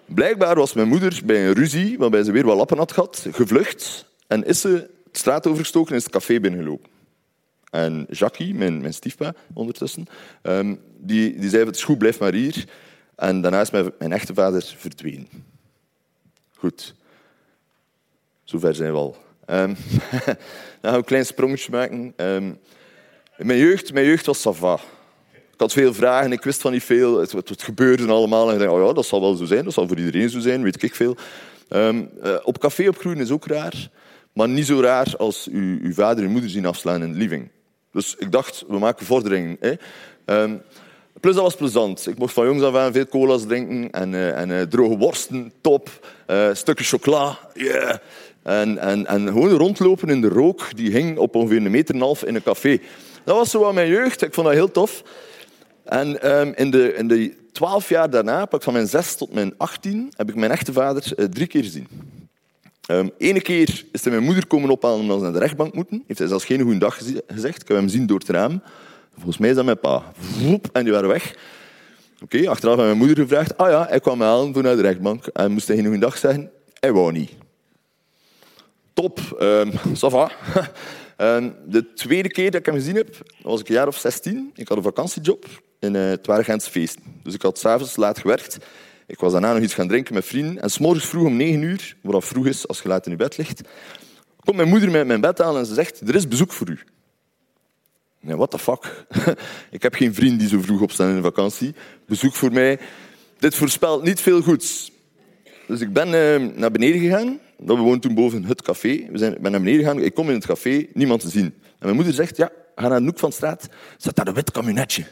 Blijkbaar 0.04 0.54
was 0.54 0.72
mijn 0.72 0.88
moeder 0.88 1.20
bij 1.24 1.46
een 1.46 1.54
ruzie, 1.54 1.98
waarbij 1.98 2.22
ze 2.22 2.32
weer 2.32 2.44
wat 2.46 2.56
lappen 2.56 2.76
had 2.76 2.92
gehad, 2.92 3.26
gevlucht. 3.30 4.06
En 4.26 4.44
is 4.44 4.60
ze 4.60 4.68
de 4.68 5.18
straat 5.18 5.46
overgestoken 5.46 5.90
en 5.90 5.96
is 5.96 6.04
het 6.04 6.12
café 6.12 6.40
binnengelopen. 6.40 6.90
En 7.70 8.06
Jackie, 8.10 8.54
mijn, 8.54 8.80
mijn 8.80 8.94
stiefpa 8.94 9.34
ondertussen, 9.54 10.06
um, 10.42 10.80
die, 10.98 11.38
die 11.38 11.48
zei: 11.48 11.64
Het 11.64 11.76
is 11.76 11.84
goed, 11.84 11.98
blijf 11.98 12.18
maar 12.18 12.32
hier. 12.32 12.64
En 13.16 13.40
daarna 13.40 13.60
is 13.60 13.70
mijn, 13.70 14.12
echte 14.12 14.34
vader 14.34 14.74
verdwenen. 14.76 15.28
Goed. 16.56 16.94
Zover 18.44 18.74
zijn 18.74 18.92
we 18.92 18.98
al. 18.98 19.16
Um, 19.46 19.76
dan 20.16 20.36
gaan 20.80 20.92
we 20.92 20.96
een 20.96 21.04
klein 21.04 21.26
sprongetje 21.26 21.70
maken. 21.70 22.12
Um, 22.16 22.58
mijn, 23.36 23.58
jeugd, 23.58 23.92
mijn 23.92 24.06
jeugd 24.06 24.26
was 24.26 24.40
sava. 24.40 24.78
Ik 25.32 25.60
had 25.60 25.72
veel 25.72 25.94
vragen, 25.94 26.32
ik 26.32 26.42
wist 26.42 26.60
van 26.60 26.72
niet 26.72 26.84
veel. 26.84 27.20
Het, 27.20 27.62
gebeurde 27.62 28.06
allemaal. 28.06 28.48
En 28.48 28.54
ik 28.54 28.60
dacht, 28.60 28.72
oh 28.72 28.86
ja, 28.86 28.92
dat 28.92 29.06
zal 29.06 29.20
wel 29.20 29.34
zo 29.34 29.44
zijn. 29.44 29.64
Dat 29.64 29.72
zal 29.72 29.88
voor 29.88 29.98
iedereen 29.98 30.30
zo 30.30 30.40
zijn, 30.40 30.62
weet 30.62 30.82
ik 30.82 30.94
veel. 30.94 31.16
Um, 31.68 32.10
uh, 32.24 32.36
op 32.42 32.58
café 32.58 32.88
opgroeien 32.88 33.20
is 33.20 33.30
ook 33.30 33.46
raar. 33.46 33.90
Maar 34.32 34.48
niet 34.48 34.66
zo 34.66 34.80
raar 34.80 35.14
als 35.16 35.48
uw, 35.52 35.78
uw 35.82 35.92
vader 35.92 36.24
en 36.24 36.30
moeder 36.30 36.50
zien 36.50 36.66
afslaan 36.66 37.02
in 37.02 37.12
de 37.12 37.18
living. 37.18 37.50
Dus 37.92 38.14
ik 38.18 38.32
dacht, 38.32 38.64
we 38.68 38.78
maken 38.78 39.06
vorderingen. 39.06 39.56
Hè. 39.60 39.74
Plus 41.20 41.34
dat 41.34 41.44
was 41.44 41.54
plezant. 41.54 42.06
Ik 42.06 42.18
mocht 42.18 42.32
van 42.32 42.46
jongs 42.46 42.62
af 42.62 42.74
aan 42.74 42.92
veel 42.92 43.06
cola's 43.06 43.42
drinken 43.46 43.90
en, 43.90 44.12
uh, 44.12 44.40
en 44.40 44.50
uh, 44.50 44.62
droge 44.62 44.96
worsten, 44.96 45.52
top. 45.60 46.06
Uh, 46.26 46.48
stukken 46.52 46.84
chocola, 46.84 47.38
yeah. 47.54 47.96
En, 48.42 48.78
en, 48.78 49.06
en 49.06 49.26
gewoon 49.26 49.50
rondlopen 49.50 50.08
in 50.08 50.20
de 50.20 50.28
rook, 50.28 50.76
die 50.76 50.90
hing 50.90 51.18
op 51.18 51.34
ongeveer 51.34 51.56
een 51.56 51.70
meter 51.70 51.94
en 51.94 52.00
een 52.00 52.06
half 52.06 52.24
in 52.24 52.34
een 52.34 52.42
café. 52.42 52.80
Dat 53.24 53.36
was 53.36 53.50
zo 53.50 53.72
mijn 53.72 53.88
jeugd. 53.88 54.22
Ik 54.22 54.34
vond 54.34 54.46
dat 54.46 54.56
heel 54.56 54.70
tof. 54.70 55.02
En 55.84 56.30
um, 56.38 56.52
in, 56.56 56.70
de, 56.70 56.94
in 56.94 57.08
de 57.08 57.34
twaalf 57.52 57.88
jaar 57.88 58.10
daarna, 58.10 58.46
van 58.50 58.72
mijn 58.72 58.86
zes 58.86 59.14
tot 59.14 59.34
mijn 59.34 59.54
achttien, 59.56 60.12
heb 60.16 60.28
ik 60.28 60.34
mijn 60.34 60.50
echte 60.50 60.72
vader 60.72 61.30
drie 61.30 61.46
keer 61.46 61.62
gezien. 61.62 61.88
Um, 62.90 63.10
Ene 63.18 63.40
keer 63.40 63.84
is 63.92 64.02
hij 64.02 64.12
mijn 64.12 64.24
moeder 64.24 64.46
komen 64.46 64.70
ophalen 64.70 65.00
omdat 65.00 65.16
ze 65.16 65.22
naar 65.22 65.32
de 65.32 65.38
rechtbank 65.38 65.74
moeten. 65.74 66.02
Heeft 66.06 66.18
hij 66.18 66.28
zelfs 66.28 66.44
geen 66.44 66.60
goede 66.60 66.78
dag 66.78 66.98
gezegd. 67.26 67.62
Ik 67.62 67.68
heb 67.68 67.76
hem 67.76 67.88
zien 67.88 68.06
door 68.06 68.18
het 68.18 68.28
raam. 68.28 68.62
Volgens 69.14 69.38
mij 69.38 69.48
is 69.48 69.56
dat 69.56 69.64
mijn 69.64 69.80
pa. 69.80 70.12
En 70.72 70.84
die 70.84 70.92
waren 70.92 71.08
weg. 71.08 71.34
Oké, 72.22 72.48
achteraf 72.48 72.76
heb 72.76 72.84
mijn 72.84 72.98
moeder 72.98 73.16
gevraagd. 73.16 73.56
Ah 73.56 73.70
ja, 73.70 73.86
hij 73.88 74.00
kwam 74.00 74.18
me 74.18 74.24
halen 74.24 74.52
voor 74.52 74.62
naar 74.62 74.76
de 74.76 74.82
rechtbank. 74.82 75.26
En 75.26 75.52
moest 75.52 75.66
hij 75.66 75.76
geen 75.76 75.84
goede 75.84 76.00
dag 76.00 76.18
zeggen. 76.18 76.50
Hij 76.80 76.92
wou 76.92 77.12
niet. 77.12 77.30
Top. 78.92 79.36
Um, 79.40 79.72
ça 79.94 80.30
um, 81.16 81.54
de 81.66 81.92
tweede 81.94 82.28
keer 82.28 82.50
dat 82.50 82.60
ik 82.60 82.66
hem 82.66 82.74
gezien 82.74 82.96
heb, 82.96 83.16
was 83.42 83.60
ik 83.60 83.68
een 83.68 83.74
jaar 83.74 83.86
of 83.86 83.98
16. 83.98 84.50
Ik 84.54 84.68
had 84.68 84.76
een 84.76 84.82
vakantiejob 84.82 85.46
in 85.78 85.94
uh, 85.94 86.08
het 86.08 86.26
waren. 86.26 86.58
Dus 87.22 87.34
ik 87.34 87.42
had 87.42 87.58
s'avonds 87.58 87.96
laat 87.96 88.18
gewerkt. 88.18 88.58
Ik 89.06 89.20
was 89.20 89.32
daarna 89.32 89.52
nog 89.52 89.62
iets 89.62 89.74
gaan 89.74 89.88
drinken 89.88 90.14
met 90.14 90.24
vrienden. 90.24 90.62
En 90.62 90.70
s'morgens 90.70 91.06
vroeg 91.06 91.26
om 91.26 91.36
negen 91.36 91.62
uur, 91.62 91.96
wat 92.02 92.24
vroeg 92.24 92.46
is 92.46 92.68
als 92.68 92.82
je 92.82 92.88
laat 92.88 93.06
in 93.06 93.12
je 93.12 93.18
bed 93.18 93.36
ligt, 93.36 93.60
komt 94.44 94.56
mijn 94.56 94.68
moeder 94.68 94.90
met 94.90 95.06
mijn 95.06 95.20
bed 95.20 95.40
aan 95.40 95.56
en 95.56 95.66
ze 95.66 95.74
zegt, 95.74 96.00
er 96.00 96.14
is 96.14 96.28
bezoek 96.28 96.52
voor 96.52 96.70
u. 96.70 96.78
Nee, 98.24 98.36
what 98.36 98.50
the 98.50 98.58
fuck? 98.58 99.06
ik 99.70 99.82
heb 99.82 99.94
geen 99.94 100.14
vriend 100.14 100.38
die 100.38 100.48
zo 100.48 100.60
vroeg 100.60 100.80
opstaan 100.80 101.08
in 101.08 101.16
de 101.16 101.22
vakantie. 101.22 101.74
Bezoek 102.06 102.34
voor 102.34 102.52
mij. 102.52 102.78
Dit 103.38 103.54
voorspelt 103.54 104.02
niet 104.02 104.20
veel 104.20 104.42
goeds. 104.42 104.92
Dus 105.66 105.80
ik 105.80 105.92
ben 105.92 106.06
uh, 106.08 106.56
naar 106.56 106.70
beneden 106.70 107.00
gegaan. 107.00 107.38
We 107.56 107.74
woonden 107.74 108.00
toen 108.00 108.14
boven 108.14 108.44
het 108.44 108.62
café. 108.62 109.06
We 109.10 109.18
zijn, 109.18 109.36
ben 109.40 109.50
naar 109.50 109.60
beneden 109.60 109.80
gegaan. 109.80 110.00
Ik 110.00 110.14
kom 110.14 110.28
in 110.28 110.34
het 110.34 110.46
café, 110.46 110.86
niemand 110.92 111.20
te 111.20 111.28
zien. 111.28 111.44
En 111.44 111.54
mijn 111.78 111.94
moeder 111.94 112.14
zegt, 112.14 112.36
ja, 112.36 112.50
ga 112.74 112.88
naar 112.88 112.98
de 112.98 113.04
hoek 113.04 113.18
van 113.18 113.28
de 113.28 113.34
straat. 113.34 113.68
Zet 113.98 114.16
daar 114.16 114.26
een 114.26 114.34
wit 114.34 114.50
camionetje. 114.50 115.04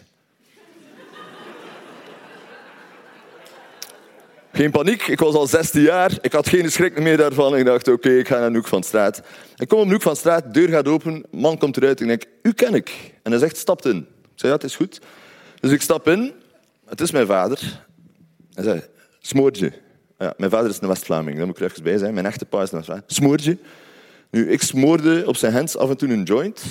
Geen 4.54 4.70
paniek, 4.70 5.06
ik 5.06 5.18
was 5.18 5.34
al 5.34 5.46
16 5.46 5.82
jaar. 5.82 6.18
Ik 6.20 6.32
had 6.32 6.48
geen 6.48 6.70
schrik 6.70 7.00
meer 7.00 7.16
daarvan. 7.16 7.56
Ik 7.56 7.64
dacht, 7.64 7.88
oké, 7.88 8.10
ik 8.10 8.28
ga 8.28 8.38
naar 8.38 8.50
de 8.50 8.56
hoek 8.56 8.66
van 8.66 8.82
straat. 8.82 9.22
Ik 9.56 9.68
kom 9.68 9.78
op 9.78 9.86
de 9.86 9.92
hoek 9.92 10.02
van 10.02 10.16
straat, 10.16 10.44
de 10.44 10.50
deur 10.50 10.68
gaat 10.68 10.88
open, 10.88 11.24
man 11.30 11.58
komt 11.58 11.76
eruit. 11.76 12.00
Ik 12.00 12.06
denk, 12.06 12.24
u 12.42 12.52
ken 12.52 12.74
ik. 12.74 13.12
En 13.22 13.30
hij 13.30 13.40
zegt, 13.40 13.56
stapt 13.56 13.84
in. 13.84 13.96
Ik 13.96 14.28
zei, 14.34 14.52
ja, 14.52 14.58
het 14.58 14.64
is 14.64 14.76
goed. 14.76 15.00
Dus 15.60 15.70
ik 15.70 15.82
stap 15.82 16.08
in. 16.08 16.32
Het 16.86 17.00
is 17.00 17.10
mijn 17.10 17.26
vader. 17.26 17.84
Hij 18.54 18.64
zei, 18.64 18.82
smoortje. 19.20 19.72
Ja, 20.18 20.34
mijn 20.36 20.50
vader 20.50 20.70
is 20.70 20.80
een 20.80 20.88
West-Vlaming, 20.88 21.36
daar 21.36 21.46
moet 21.46 21.56
ik 21.56 21.62
er 21.62 21.70
even 21.70 21.82
bij 21.82 21.98
zijn. 21.98 22.14
Mijn 22.14 22.26
echte 22.26 22.44
pa 22.44 22.62
is 22.62 22.72
een 22.72 22.84
West-Vlaming. 22.86 23.58
Nu, 24.30 24.50
ik 24.50 24.62
smoorde 24.62 25.22
op 25.26 25.36
zijn 25.36 25.52
hands 25.52 25.76
af 25.76 25.90
en 25.90 25.96
toe 25.96 26.08
een 26.08 26.22
joint. 26.22 26.62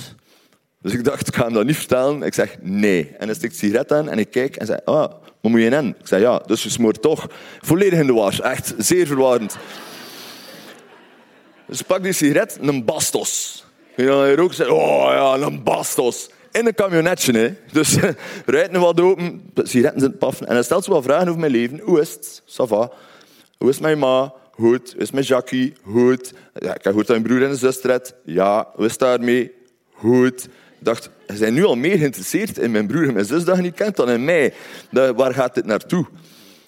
Dus 0.80 0.92
ik 0.92 1.04
dacht, 1.04 1.28
ik 1.28 1.34
ga 1.34 1.44
hem 1.44 1.52
dat 1.52 1.64
niet 1.64 1.76
vertellen. 1.76 2.22
Ik 2.22 2.34
zeg, 2.34 2.56
nee. 2.60 3.14
En 3.18 3.26
hij 3.26 3.34
stikt 3.34 3.56
sigaret 3.56 3.92
aan 3.92 4.08
en 4.08 4.18
ik 4.18 4.30
kijk 4.30 4.56
en 4.56 4.66
zei, 4.66 4.78
ah, 4.84 5.12
wat 5.42 5.50
moet 5.50 5.60
je 5.60 5.70
in? 5.70 5.88
Ik 5.88 6.06
zeg, 6.06 6.20
ja, 6.20 6.38
dus 6.38 6.62
je 6.62 6.70
smoort 6.70 7.02
toch. 7.02 7.26
Volledig 7.60 7.98
in 7.98 8.06
de 8.06 8.12
war. 8.12 8.40
Echt 8.40 8.74
zeer 8.78 9.06
verwarrend. 9.06 9.56
Dus 11.66 11.82
pak 11.82 12.02
die 12.02 12.12
sigaret, 12.12 12.58
een 12.60 12.84
Bastos. 12.84 13.64
En 13.96 14.18
hij 14.18 14.34
rookt 14.34 14.54
zei, 14.54 14.70
oh 14.70 15.10
ja, 15.10 15.46
een 15.46 15.62
Bastos. 15.62 16.30
In 16.52 16.66
een 16.66 16.74
camionetje, 16.74 17.32
hè. 17.32 17.54
Dus 17.72 17.96
rijdt 18.46 18.72
nu 18.72 18.78
wat 18.78 19.00
open, 19.00 19.50
sigaretten 19.54 20.00
zijn 20.00 20.18
paffen. 20.18 20.46
En 20.46 20.54
hij 20.54 20.62
stelt 20.62 20.84
zo 20.84 20.92
wat 20.92 21.04
vragen 21.04 21.28
over 21.28 21.40
mijn 21.40 21.52
leven. 21.52 21.78
Hoe 21.78 22.00
is 22.00 22.12
het? 22.12 22.42
Ça 22.46 22.68
va. 22.68 22.90
Hoe 23.58 23.70
is 23.70 23.78
mijn 23.78 23.98
ma? 23.98 24.34
Goed. 24.50 24.92
Hoe 24.92 25.02
is 25.02 25.10
mijn 25.10 25.24
Jackie? 25.24 25.72
Goed. 25.84 26.32
Ja, 26.54 26.68
ik 26.68 26.72
heb 26.72 26.82
gehoord 26.82 27.06
dat 27.06 27.20
mijn 27.20 27.22
broer 27.22 27.48
en 27.48 27.56
zus. 27.56 27.80
Ja. 28.24 28.70
Hoe 28.74 28.84
is 28.84 28.90
het 28.90 29.00
daarmee? 29.00 29.52
Goed. 29.92 30.48
Dacht, 30.82 31.10
ze 31.28 31.36
zijn 31.36 31.54
nu 31.54 31.64
al 31.64 31.76
meer 31.76 31.98
geïnteresseerd 31.98 32.58
in 32.58 32.70
mijn 32.70 32.86
broer 32.86 33.06
en 33.06 33.12
mijn 33.12 33.24
zus 33.24 33.44
dat 33.44 33.60
niet 33.60 33.74
kent 33.74 33.96
dan 33.96 34.10
in 34.10 34.24
mij. 34.24 34.54
waar 34.90 35.34
gaat 35.34 35.54
dit 35.54 35.64
naartoe? 35.64 36.06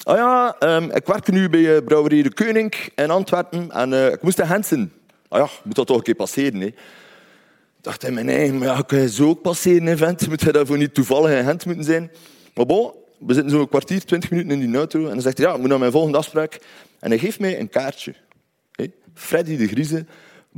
Ah 0.02 0.16
ja, 0.16 0.56
um, 0.76 0.90
ik 0.90 1.06
werk 1.06 1.30
nu 1.30 1.48
bij 1.48 1.60
uh, 1.60 1.84
Brouwerij 1.84 2.22
de 2.22 2.32
Koning 2.32 2.74
in 2.94 3.10
Antwerpen 3.10 3.70
en 3.70 3.92
uh, 3.92 4.06
ik 4.06 4.22
moest 4.22 4.38
naar 4.38 4.48
Hensen. 4.48 4.92
Ah 5.28 5.38
ja, 5.40 5.48
moet 5.64 5.74
dat 5.74 5.86
toch 5.86 5.96
een 5.96 6.02
keer 6.02 6.14
passeren. 6.14 6.60
Hè? 6.60 6.66
Ik 6.66 6.74
dacht 7.80 8.04
in 8.04 8.14
mijn 8.14 8.28
eigen, 8.28 8.58
maar 8.58 8.68
ja, 8.68 8.80
kan 8.80 8.98
je 8.98 9.10
zo 9.10 9.28
ook 9.28 9.42
passeren 9.42 9.88
in 9.88 9.96
vent? 9.96 10.28
Moet 10.28 10.40
je 10.40 10.52
daarvoor 10.52 10.78
niet 10.78 10.94
toevallig 10.94 11.38
in 11.38 11.44
Gent 11.44 11.66
moeten 11.66 11.84
zijn? 11.84 12.10
Maar 12.54 12.66
bon, 12.66 12.92
we 13.18 13.34
zitten 13.34 13.50
zo'n 13.50 13.68
kwartier, 13.68 14.04
twintig 14.04 14.30
minuten 14.30 14.50
in 14.50 14.70
die 14.70 14.76
auto 14.76 15.00
en 15.00 15.08
dan 15.08 15.20
zegt 15.20 15.38
hij, 15.38 15.46
ja, 15.46 15.52
ik 15.52 15.60
moet 15.60 15.68
naar 15.68 15.78
mijn 15.78 15.92
volgende 15.92 16.18
afspraak. 16.18 16.58
En 16.98 17.10
hij 17.10 17.18
geeft 17.18 17.40
mij 17.40 17.60
een 17.60 17.68
kaartje. 17.68 18.14
Hey, 18.72 18.92
Freddy 19.14 19.56
de 19.56 19.66
Grieze, 19.66 20.06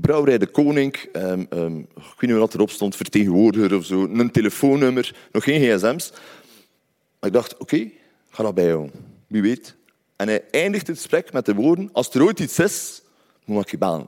Brouwerij 0.01 0.39
de 0.39 0.47
Koning, 0.47 1.09
um, 1.13 1.47
um, 1.51 1.79
ik 1.79 2.15
weet 2.19 2.31
niet 2.31 2.39
wat 2.39 2.55
erop 2.55 2.71
stond, 2.71 2.97
vertegenwoordiger 2.97 3.77
of 3.77 3.85
zo, 3.85 4.05
een 4.05 4.31
telefoonnummer, 4.31 5.15
nog 5.33 5.45
geen 5.45 5.61
gsm's. 5.61 6.13
Ik 7.21 7.33
dacht, 7.33 7.57
oké, 7.57 7.91
ga 8.31 8.43
dat 8.43 8.55
bijhouden. 8.55 8.91
Wie 9.27 9.43
weet. 9.43 9.77
En 10.17 10.29
hij 10.29 10.45
eindigt 10.51 10.87
het 10.87 10.97
gesprek 10.97 11.33
met 11.33 11.47
de 11.47 11.55
woorden, 11.55 11.89
als 11.93 12.11
er 12.11 12.23
ooit 12.23 12.41
iets 12.41 12.59
is, 12.59 13.03
moet 13.45 13.63
ik 13.63 13.71
je 13.71 13.79
bellen. 13.79 14.07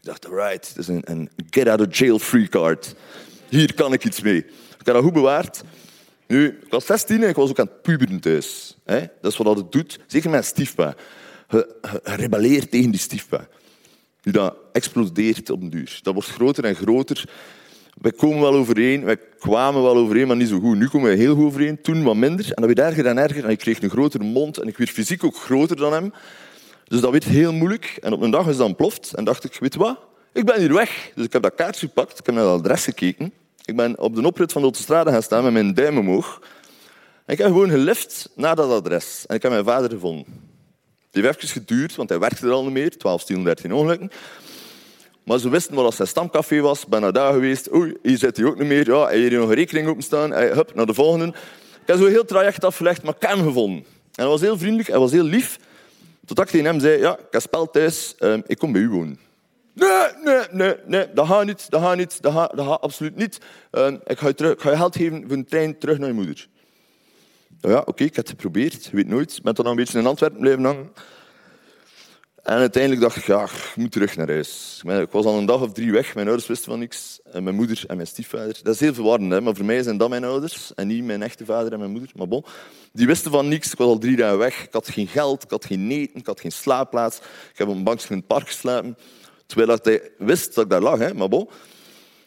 Ik 0.00 0.04
dacht, 0.04 0.24
right, 0.24 0.74
dat 0.74 0.88
is 0.88 0.88
een, 0.88 1.02
een 1.04 1.30
get 1.50 1.68
out 1.68 1.86
of 1.86 1.98
jail 1.98 2.18
free 2.18 2.48
card. 2.48 2.94
Hier 3.48 3.74
kan 3.74 3.92
ik 3.92 4.04
iets 4.04 4.20
mee. 4.20 4.38
Ik 4.38 4.76
heb 4.76 4.94
dat 4.94 5.02
goed 5.02 5.12
bewaard. 5.12 5.62
Nu, 6.26 6.46
ik 6.46 6.70
was 6.70 6.86
16 6.86 7.22
en 7.22 7.28
ik 7.28 7.36
was 7.36 7.50
ook 7.50 7.58
aan 7.58 7.66
het 7.66 7.82
puberen 7.82 8.20
thuis. 8.20 8.76
Dat 9.20 9.32
is 9.32 9.36
wat 9.36 9.56
het 9.56 9.72
doet, 9.72 9.98
zeker 10.06 10.30
met 10.30 10.44
stiefpa. 10.44 10.94
Je 11.48 11.80
rebelleert 12.02 12.70
tegen 12.70 12.90
die 12.90 13.00
stiefpa. 13.00 13.48
Nu, 14.22 14.32
dat 14.32 14.54
explodeert 14.72 15.50
op 15.50 15.62
een 15.62 15.70
duur. 15.70 15.98
Dat 16.02 16.14
wordt 16.14 16.28
groter 16.28 16.64
en 16.64 16.74
groter. 16.74 17.24
Wij 18.00 18.12
komen 18.12 18.40
wel 18.40 18.54
overeen, 18.54 19.04
wij 19.04 19.16
kwamen 19.38 19.82
wel 19.82 19.96
overeen, 19.96 20.26
maar 20.26 20.36
niet 20.36 20.48
zo 20.48 20.60
goed. 20.60 20.76
Nu 20.76 20.88
komen 20.88 21.10
we 21.10 21.16
heel 21.16 21.34
goed 21.34 21.44
overeen, 21.44 21.82
toen 21.82 22.02
wat 22.02 22.16
minder. 22.16 22.44
En 22.44 22.62
dat 22.62 22.74
werd 22.74 22.78
erger 22.78 23.06
en 23.06 23.18
erger. 23.18 23.44
En 23.44 23.50
ik 23.50 23.58
kreeg 23.58 23.82
een 23.82 23.90
grotere 23.90 24.24
mond 24.24 24.58
en 24.58 24.68
ik 24.68 24.78
werd 24.78 24.90
fysiek 24.90 25.24
ook 25.24 25.36
groter 25.36 25.76
dan 25.76 25.92
hem. 25.92 26.12
Dus 26.84 27.00
dat 27.00 27.10
werd 27.10 27.24
heel 27.24 27.52
moeilijk. 27.52 27.98
En 28.00 28.12
op 28.12 28.20
een 28.20 28.30
dag 28.30 28.48
is 28.48 28.56
dat 28.56 28.66
ontploft 28.66 29.12
en 29.14 29.24
dacht 29.24 29.44
ik, 29.44 29.56
weet 29.60 29.74
wat? 29.74 29.98
Ik 30.32 30.44
ben 30.44 30.60
hier 30.60 30.72
weg. 30.72 31.10
Dus 31.14 31.24
ik 31.24 31.32
heb 31.32 31.42
dat 31.42 31.54
kaartje 31.54 31.86
gepakt, 31.86 32.18
ik 32.18 32.26
heb 32.26 32.34
naar 32.34 32.44
het 32.44 32.60
adres 32.60 32.84
gekeken. 32.84 33.32
Ik 33.64 33.76
ben 33.76 33.98
op 33.98 34.14
de 34.14 34.26
oprit 34.26 34.52
van 34.52 34.60
de 34.60 34.66
autostrade 34.66 35.10
gaan 35.10 35.22
staan 35.22 35.42
met 35.42 35.52
mijn 35.52 35.74
duim 35.74 35.98
omhoog. 35.98 36.40
En 37.24 37.32
ik 37.32 37.38
heb 37.38 37.46
gewoon 37.46 37.70
gelift 37.70 38.30
naar 38.34 38.56
dat 38.56 38.70
adres. 38.70 39.24
En 39.26 39.36
ik 39.36 39.42
heb 39.42 39.50
mijn 39.50 39.64
vader 39.64 39.90
gevonden. 39.90 40.47
Die 41.18 41.26
heeft 41.26 41.42
even 41.44 41.62
geduurd, 41.62 41.96
want 41.96 42.08
hij 42.08 42.18
werkte 42.18 42.46
er 42.46 42.52
al 42.52 42.64
niet 42.64 42.72
meer. 42.72 42.96
12, 42.96 43.24
13 43.24 43.72
ongelukken. 43.72 44.10
Maar 45.22 45.38
ze 45.38 45.48
wisten 45.48 45.74
wel 45.74 45.84
dat 45.84 45.94
zijn 45.94 46.08
stamcafé 46.08 46.60
was. 46.60 46.86
Ben 46.86 47.00
naar 47.00 47.12
daar 47.12 47.32
geweest. 47.32 47.74
Oei, 47.74 47.96
hier 48.02 48.18
zit 48.18 48.36
hij 48.36 48.46
ook 48.46 48.58
niet 48.58 48.68
meer. 48.68 48.86
Ja, 48.86 49.04
hij 49.04 49.16
heeft 49.16 49.28
hier 49.28 49.38
nog 49.38 49.48
een 49.48 49.54
rekening 49.54 49.88
openstaan. 49.88 50.30
Hij, 50.30 50.48
hup, 50.48 50.74
naar 50.74 50.86
de 50.86 50.94
volgende. 50.94 51.26
Ik 51.26 51.86
heb 51.86 51.96
zo 51.96 52.06
heel 52.06 52.24
traject 52.24 52.64
afgelegd, 52.64 53.02
maar 53.02 53.14
ik 53.18 53.28
heb 53.28 53.38
gevonden. 53.38 53.78
En 53.78 53.84
hij 54.14 54.26
was 54.26 54.40
heel 54.40 54.58
vriendelijk, 54.58 54.88
hij 54.88 54.98
was 54.98 55.12
heel 55.12 55.24
lief. 55.24 55.58
Totdat 56.26 56.54
ik 56.54 56.64
hem 56.64 56.80
zei, 56.80 57.00
ja, 57.00 57.12
ik 57.18 57.26
heb 57.30 57.40
spel 57.40 57.70
thuis, 57.70 58.14
um, 58.18 58.42
ik 58.46 58.58
kom 58.58 58.72
bij 58.72 58.80
u 58.80 58.88
wonen. 58.88 59.18
Nee, 59.72 59.88
nee, 60.24 60.42
nee, 60.50 60.74
nee, 60.86 61.06
dat 61.14 61.26
gaat 61.26 61.44
niet, 61.44 61.70
dat 61.70 61.82
gaat 61.82 61.96
niet, 61.96 62.22
dat 62.22 62.32
gaat, 62.32 62.80
absoluut 62.80 63.16
niet. 63.16 63.38
Um, 63.70 64.00
ik, 64.06 64.18
ga 64.18 64.26
je 64.26 64.34
terug, 64.34 64.62
ga 64.62 64.70
je 64.70 64.76
geld 64.76 64.96
geven 64.96 65.24
voor 65.26 65.36
een 65.36 65.44
trein 65.44 65.78
terug 65.78 65.98
naar 65.98 66.08
je 66.08 66.14
moeder. 66.14 66.48
Ja, 67.60 67.82
oké, 67.86 68.04
ik 68.04 68.16
heb 68.16 68.26
het 68.26 68.28
geprobeerd, 68.28 68.90
weet 68.90 69.06
nooit. 69.06 69.36
Ik 69.36 69.42
ben 69.42 69.54
dan 69.54 69.66
een 69.66 69.76
beetje 69.76 69.98
in 69.98 70.06
Antwerpen 70.06 70.40
blijven 70.40 70.64
hangen. 70.64 70.92
En 72.42 72.56
uiteindelijk 72.56 73.02
dacht 73.02 73.16
ik, 73.16 73.24
ja, 73.24 73.42
ik 73.42 73.72
moet 73.76 73.92
terug 73.92 74.16
naar 74.16 74.28
huis. 74.28 74.82
Ik 74.84 75.10
was 75.10 75.24
al 75.24 75.38
een 75.38 75.46
dag 75.46 75.60
of 75.60 75.72
drie 75.72 75.92
weg, 75.92 76.14
mijn 76.14 76.26
ouders 76.26 76.48
wisten 76.48 76.70
van 76.70 76.78
niks. 76.78 77.20
En 77.32 77.42
mijn 77.42 77.54
moeder 77.56 77.84
en 77.86 77.96
mijn 77.96 78.08
stiefvader. 78.08 78.58
Dat 78.62 78.74
is 78.74 78.80
heel 78.80 78.94
verwarrend, 78.94 79.32
hè? 79.32 79.40
maar 79.40 79.54
voor 79.54 79.64
mij 79.64 79.82
zijn 79.82 79.96
dat 79.96 80.08
mijn 80.08 80.24
ouders 80.24 80.74
en 80.74 80.86
niet 80.86 81.04
mijn 81.04 81.22
echte 81.22 81.44
vader 81.44 81.72
en 81.72 81.78
mijn 81.78 81.90
moeder. 81.90 82.10
Maar 82.14 82.28
bon, 82.28 82.44
die 82.92 83.06
wisten 83.06 83.30
van 83.30 83.48
niks. 83.48 83.72
Ik 83.72 83.78
was 83.78 83.86
al 83.86 83.98
drie 83.98 84.16
dagen 84.16 84.38
weg. 84.38 84.62
Ik 84.64 84.72
had 84.72 84.88
geen 84.88 85.06
geld, 85.06 85.42
ik 85.42 85.50
had 85.50 85.64
geen 85.64 85.90
eten, 85.90 86.18
ik 86.18 86.26
had 86.26 86.40
geen 86.40 86.52
slaapplaats. 86.52 87.16
Ik 87.52 87.58
heb 87.58 87.68
op 87.68 87.76
een 87.76 87.84
bankje 87.84 88.08
in 88.08 88.16
het 88.16 88.26
park 88.26 88.46
geslapen. 88.46 88.96
Terwijl 89.46 89.78
hij 89.82 90.10
wist 90.18 90.54
dat 90.54 90.64
ik 90.64 90.70
daar 90.70 90.82
lag, 90.82 90.98
hè? 90.98 91.14
maar 91.14 91.28
bon. 91.28 91.48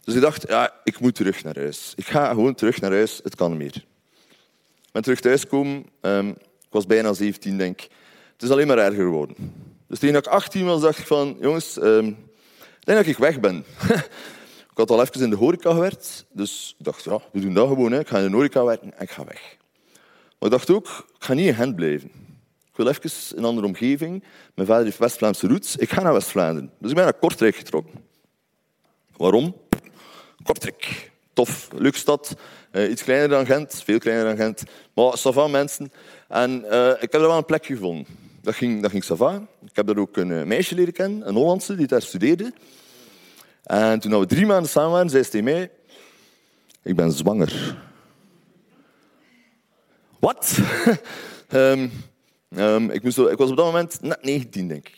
Dus 0.04 0.16
ik 0.16 0.22
dacht, 0.22 0.48
ja, 0.48 0.74
ik 0.84 1.00
moet 1.00 1.16
terug 1.16 1.44
naar 1.44 1.56
huis. 1.56 1.94
Ik 1.96 2.06
ga 2.06 2.28
gewoon 2.30 2.56
terug 2.56 2.82
naar 2.82 2.92
huis, 2.92 3.20
het 3.24 3.36
kan 3.36 3.50
niet 3.50 3.60
meer. 3.60 3.90
Ben 4.92 5.02
terug 5.02 5.20
thuiskomen. 5.20 5.86
Um, 6.02 6.30
ik 6.72 6.78
was 6.78 6.86
bijna 6.86 7.14
17, 7.14 7.58
denk 7.58 7.82
ik. 7.82 7.90
Het 8.34 8.42
is 8.42 8.50
alleen 8.50 8.68
maar 8.68 8.78
erger 8.78 9.04
geworden. 9.04 9.36
Dus 9.88 10.00
toen 10.00 10.16
ik 10.16 10.28
18 10.28 10.66
was, 10.66 10.82
dacht 10.82 10.98
ik 10.98 11.08
van, 11.08 11.38
jongens, 11.40 11.78
um, 11.78 12.18
denk 12.80 12.98
dat 12.98 13.06
ik 13.06 13.18
weg 13.18 13.40
ben. 13.40 13.66
ik 14.72 14.78
had 14.78 14.90
al 14.90 15.02
even 15.02 15.22
in 15.22 15.30
de 15.30 15.36
horeca 15.36 15.72
gewerkt, 15.72 16.26
dus 16.32 16.76
ik 16.80 16.86
dacht, 16.86 17.04
ja, 17.04 17.20
we 17.32 17.40
doen 17.40 17.54
dat 17.54 17.68
gewoon. 17.68 17.92
Hè. 17.92 18.00
Ik 18.00 18.08
ga 18.08 18.18
in 18.18 18.30
de 18.30 18.36
horeca 18.36 18.64
werken 18.64 18.94
en 18.98 19.04
ik 19.04 19.12
ga 19.12 19.24
weg. 19.24 19.58
Maar 20.40 20.50
ik 20.50 20.58
dacht 20.58 20.70
ook, 20.70 21.06
ik 21.16 21.24
ga 21.24 21.34
niet 21.34 21.48
in 21.48 21.54
Gent 21.54 21.76
blijven. 21.76 22.12
Ik 22.72 22.78
wil 22.78 22.88
even 22.88 23.38
een 23.38 23.46
andere 23.46 23.68
omgeving. 23.68 24.24
Mijn 24.56 24.68
vader 24.68 24.86
heeft 24.86 24.98
West-Vlaamse 24.98 25.48
roots. 25.48 25.76
Ik 25.76 25.90
ga 25.90 26.02
naar 26.02 26.14
West-Vlaanderen. 26.14 26.72
Dus 26.80 26.90
ik 26.90 26.96
ben 26.96 27.04
naar 27.04 27.14
Kortrijk 27.14 27.56
getrokken. 27.56 27.94
Waarom? 29.18 29.56
Kortrijk. 30.44 31.12
Tof, 31.34 31.68
leuke 31.78 31.98
stad. 31.98 32.36
Uh, 32.72 32.90
iets 32.90 33.04
kleiner 33.04 33.30
dan 33.30 33.46
Gent, 33.46 33.82
veel 33.86 34.00
kleiner 34.00 34.26
dan 34.26 34.36
Gent. 34.36 34.64
Maar 34.94 35.18
savant 35.18 35.52
mensen. 35.52 35.92
En 36.28 36.66
uh, 36.72 36.90
ik 36.90 37.12
heb 37.12 37.14
er 37.14 37.22
wel 37.22 37.38
een 37.38 37.46
plekje 37.46 37.74
gevonden. 37.76 38.06
Dat 38.42 38.56
ging, 38.56 38.82
dat 38.82 38.92
ging 38.92 39.04
sava. 39.04 39.48
Ik 39.66 39.76
heb 39.76 39.88
daar 39.88 39.98
ook 39.98 40.18
een 40.18 40.32
eh, 40.32 40.44
meisje 40.44 40.76
leren 40.76 40.94
kennen, 40.94 41.28
een 41.28 41.36
Hollandse, 41.36 41.76
die 41.76 41.88
daar 41.88 42.02
studeerde. 42.02 42.54
En 43.64 44.00
toen 44.00 44.20
we 44.20 44.26
drie 44.26 44.46
maanden 44.46 44.70
samen 44.70 44.92
waren, 44.92 45.10
zei 45.10 45.24
ze 45.24 45.30
tegen 45.30 45.46
mij... 45.46 45.72
Ik 46.84 46.96
ben 46.96 47.12
zwanger. 47.12 47.78
Wat? 50.20 50.58
um, 51.50 51.92
um, 52.58 52.90
ik, 52.90 53.04
ik 53.04 53.38
was 53.38 53.50
op 53.50 53.58
dat 53.58 53.66
moment 53.66 54.02
net 54.02 54.24
19, 54.24 54.68
denk 54.68 54.88
ik. 54.88 54.98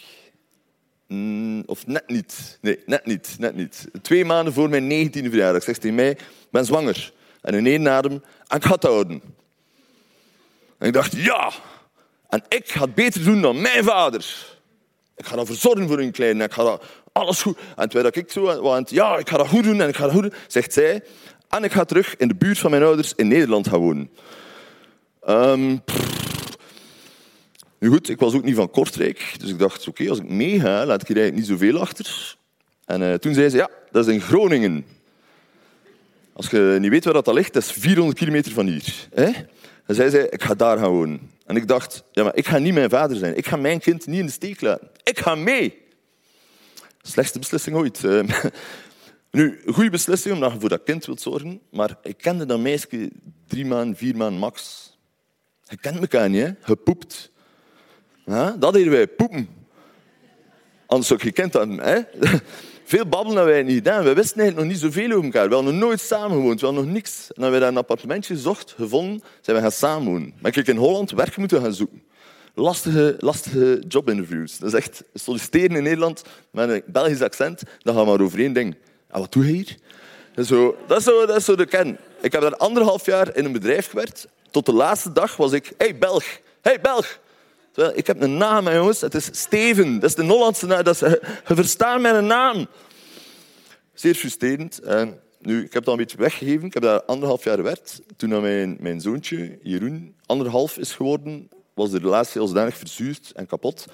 Mm, 1.08 1.63
of 1.65 1.88
net 1.88 2.08
niet. 2.08 2.58
Nee, 2.62 2.80
net 2.86 3.06
niet, 3.06 3.36
net 3.39 3.56
niet. 3.56 3.88
Twee 4.01 4.25
maanden 4.25 4.53
voor 4.53 4.70
mijn 4.70 5.10
19e 5.10 5.12
verjaardag 5.12 5.63
zegt 5.63 5.84
hij 5.84 5.92
mij... 5.92 6.10
Ik 6.10 6.50
ben 6.51 6.65
zwanger. 6.65 7.13
En 7.44 7.54
in 7.54 7.66
één 7.66 7.90
adem... 7.90 8.24
Ga 8.48 8.72
het 8.72 8.84
houden. 8.84 9.22
En 10.78 10.88
ik 10.88 10.94
dacht, 10.94 11.16
ja... 11.16 11.52
En 12.30 12.44
ik 12.50 12.72
ga 12.72 12.82
het 12.82 12.96
beter 12.96 13.24
doen 13.24 13.42
dan 13.42 13.62
mijn 13.62 13.84
vader. 13.84 14.46
Ik 15.16 15.26
ga 15.26 15.38
ervoor 15.38 15.56
zorgen 15.56 15.88
voor 15.88 15.98
hun 15.98 16.12
kleine. 16.12 16.44
Ik 16.44 16.54
ga 16.54 16.64
dat 16.64 16.84
alles 17.12 17.42
goed. 17.42 17.58
En 17.76 17.90
terwijl 17.90 18.12
ik 18.14 18.32
zo 18.32 18.62
want 18.62 18.90
ja, 18.90 19.18
ik 19.18 19.30
ga 19.30 19.38
dat 19.38 19.48
goed 19.48 19.64
doen 19.64 19.82
en 19.82 19.88
ik 19.88 19.96
ga 19.96 20.04
dat 20.04 20.14
goed 20.14 20.22
doen, 20.22 20.34
zegt 20.48 20.74
zij. 20.74 21.04
En 21.50 21.64
ik 21.64 21.72
ga 21.72 21.86
terug 21.86 22.16
in 22.16 22.28
de 22.28 22.36
buurt 22.36 22.60
van 22.60 22.72
mijn 22.72 22.84
ouders 22.84 23.14
in 23.16 23.28
Nederland 23.28 23.68
gaan 23.68 23.80
wonen. 23.80 24.10
Um, 25.30 25.84
nu 27.80 27.90
goed, 27.90 28.10
ik 28.10 28.20
was 28.20 28.34
ook 28.34 28.44
niet 28.44 28.56
van 28.56 28.70
Kortrijk. 28.70 29.36
Dus 29.38 29.50
ik 29.50 29.60
dacht, 29.60 29.88
oké, 29.88 30.10
als 30.10 30.20
ik 30.20 30.30
meega, 30.30 30.86
laat 30.86 31.02
ik 31.02 31.08
hier 31.08 31.18
eigenlijk 31.18 31.36
niet 31.36 31.60
zoveel 31.60 31.82
achter. 31.82 32.36
En 32.86 33.02
uh, 33.02 33.14
toen 33.14 33.34
zei 33.34 33.50
ze, 33.50 33.58
ja, 33.58 33.70
dat 33.92 34.08
is 34.08 34.14
in 34.14 34.22
Groningen. 34.22 34.86
Als 36.34 36.50
je 36.50 36.78
niet 36.80 36.92
weet 36.92 37.06
waar 37.06 37.13
dat 37.13 37.34
ligt, 37.34 37.54
dat 37.54 37.63
is 37.63 37.72
400 37.72 38.18
kilometer 38.18 38.52
van 38.52 38.68
hier. 38.68 39.08
En 39.86 39.96
zij 39.96 40.10
zei, 40.10 40.24
ik 40.24 40.44
ga 40.44 40.54
daar 40.54 40.78
gaan 40.78 40.90
wonen. 40.90 41.32
En 41.46 41.56
ik 41.56 41.68
dacht, 41.68 42.04
ja, 42.12 42.24
maar 42.24 42.36
ik 42.36 42.48
ga 42.48 42.58
niet 42.58 42.74
mijn 42.74 42.90
vader 42.90 43.18
zijn. 43.18 43.38
Ik 43.38 43.48
ga 43.48 43.56
mijn 43.56 43.80
kind 43.80 44.08
niet 44.08 44.20
in 44.20 44.25
de 44.25 44.32
steek 44.32 44.62
laten. 44.62 44.90
Ik 45.04 45.20
ga 45.20 45.36
mee. 45.36 45.82
Slechtste 47.02 47.40
beslissing 47.40 47.75
ooit. 47.75 48.04
Ehm, 48.04 48.28
nu, 49.32 49.62
een 49.66 49.74
goede 49.74 49.90
beslissing 49.90 50.34
omdat 50.34 50.52
je 50.52 50.60
voor 50.60 50.70
dat 50.70 50.84
kind 50.84 51.06
wilt 51.06 51.22
zorgen. 51.22 51.62
Maar 51.72 51.98
ik 52.02 52.18
kende 52.18 52.46
dat 52.46 52.60
meisje 52.60 53.12
drie 53.48 53.66
maanden, 53.66 53.96
vier 53.96 54.18
maanden 54.18 54.40
max. 54.40 54.92
Je 55.63 55.78
kent 55.78 56.00
elkaar 56.00 56.30
niet? 56.30 56.56
Je 56.66 56.75
poept. 56.75 57.32
Dat 58.58 58.74
deden 58.74 58.92
wij, 58.92 59.08
poepen. 59.08 59.50
Anders 60.86 61.08
zou 61.08 61.20
ik 61.20 61.25
gekend 61.25 61.54
hebben. 61.54 61.80
Hè? 61.80 62.00
Veel 62.84 63.06
babbelen 63.06 63.36
hebben 63.36 63.54
wij 63.54 63.63
niet 63.63 63.75
gedaan. 63.75 64.04
We 64.04 64.13
wisten 64.13 64.40
eigenlijk 64.40 64.56
nog 64.56 64.66
niet 64.66 64.94
zoveel 64.94 65.12
over 65.12 65.24
elkaar. 65.24 65.48
We 65.50 65.56
hadden 65.56 65.78
nog 65.78 65.84
nooit 65.84 66.00
samen 66.00 66.38
gewoond. 66.38 66.60
We 66.60 66.66
hadden 66.66 66.86
nog 66.86 66.94
niks. 66.94 67.20
En 67.20 67.28
dan 67.28 67.44
hebben 67.44 67.54
we 67.54 67.60
daar 67.60 67.75
een 67.75 67.82
appartementje 67.82 68.34
gezocht, 68.34 68.74
gevonden, 68.78 69.24
zijn 69.42 69.56
we 69.56 69.62
gaan 69.62 69.72
samenwonen. 69.72 70.34
Maar 70.40 70.58
ik 70.58 70.68
in 70.68 70.78
Holland 70.78 71.12
werk 71.12 71.38
moeten 71.38 71.62
gaan 71.62 71.74
zoeken. 71.74 72.04
Lastige, 72.56 73.16
lastige 73.20 73.84
jobinterviews. 73.88 74.58
Dat 74.58 74.74
is 74.74 74.80
echt 74.80 75.04
solliciteren 75.13 75.75
in 75.75 75.84
Nederland 75.84 76.24
met 76.52 76.70
een 76.70 76.84
Belgisch 76.86 77.22
accent. 77.22 77.63
Dan 77.80 77.96
gaan 77.96 78.04
we 78.04 78.10
maar 78.10 78.22
over 78.22 78.40
één 78.40 78.54
ding. 78.54 78.75
Wat 79.10 79.32
doe 79.32 79.46
je 79.46 79.52
hier? 79.52 79.78
Zo, 80.46 80.78
dat, 80.88 80.98
is 80.98 81.04
zo, 81.04 81.25
dat 81.25 81.36
is 81.36 81.46
zo 81.46 81.56
de 81.56 81.66
kern. 81.66 81.98
Ik 82.22 82.32
heb 82.32 82.42
daar 82.42 82.56
anderhalf 82.56 83.06
jaar 83.06 83.36
in 83.36 83.46
een 83.46 83.52
bedrijf 83.52 83.90
gewerkt. 83.90 84.28
Tot 84.52 84.66
de 84.66 84.74
laatste 84.74 85.12
dag 85.12 85.36
was 85.36 85.52
ik... 85.52 85.72
Hey 85.78 85.98
Belg, 85.98 86.25
hey 86.62 86.82
Belg. 86.82 87.20
Ik 87.74 88.08
heb 88.08 88.22
een 88.22 88.38
naam, 88.38 88.70
jongens. 88.70 89.01
Het 89.01 89.15
is 89.15 89.30
Steven. 89.32 90.00
Dat 90.00 90.10
is 90.10 90.15
de 90.15 90.24
Hollandse 90.24 90.65
naam. 90.65 90.84
Dat 90.84 90.94
is, 90.94 91.00
je 91.48 91.56
verstaat 91.56 92.01
mijn 92.01 92.25
naam. 92.25 92.68
Zeer 93.94 94.15
frustrerend. 94.15 94.80
En 94.80 95.20
nu, 95.39 95.63
ik 95.63 95.74
heb 95.74 95.84
dat 95.84 95.94
een 95.94 96.00
beetje 96.00 96.18
weggegeven. 96.18 96.65
Ik 96.65 96.74
heb 96.74 96.84
daar 96.84 97.03
anderhalf 97.03 97.44
jaar 97.44 97.56
gewerkt. 97.56 98.01
Toen 98.18 98.42
mijn, 98.42 98.77
mijn 98.80 99.01
zoontje, 99.01 99.60
Jeroen, 99.63 100.15
anderhalf 100.25 100.77
is 100.77 100.92
geworden, 100.92 101.50
was 101.74 101.92
de 101.92 102.00
relatie 102.00 102.42
al 102.42 102.48
zodanig 102.48 102.77
verzuurd 102.77 103.32
en 103.36 103.46
kapot 103.46 103.86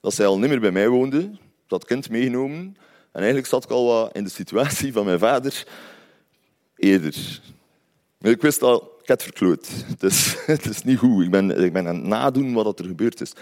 dat 0.00 0.14
zij 0.14 0.26
al 0.26 0.38
niet 0.38 0.48
meer 0.48 0.60
bij 0.60 0.70
mij 0.70 0.88
woonde. 0.88 1.30
Dat 1.66 1.84
kind 1.84 2.10
meegenomen. 2.10 2.76
En 3.12 3.18
eigenlijk 3.20 3.46
zat 3.46 3.64
ik 3.64 3.70
al 3.70 3.86
wat 3.86 4.16
in 4.16 4.24
de 4.24 4.30
situatie 4.30 4.92
van 4.92 5.04
mijn 5.04 5.18
vader 5.18 5.66
eerder. 6.76 7.40
Ik 8.20 8.42
wist 8.42 8.62
al, 8.62 8.97
ik 9.08 9.14
het 9.14 9.22
verkloot. 9.22 9.68
Is, 10.00 10.36
het 10.46 10.66
is 10.66 10.82
niet 10.82 10.98
goed. 10.98 11.24
Ik 11.24 11.30
ben, 11.30 11.64
ik 11.64 11.72
ben 11.72 11.88
aan 11.88 11.94
het 11.94 12.04
nadoen 12.04 12.52
wat 12.52 12.78
er 12.78 12.84
gebeurd 12.84 13.20
is. 13.20 13.32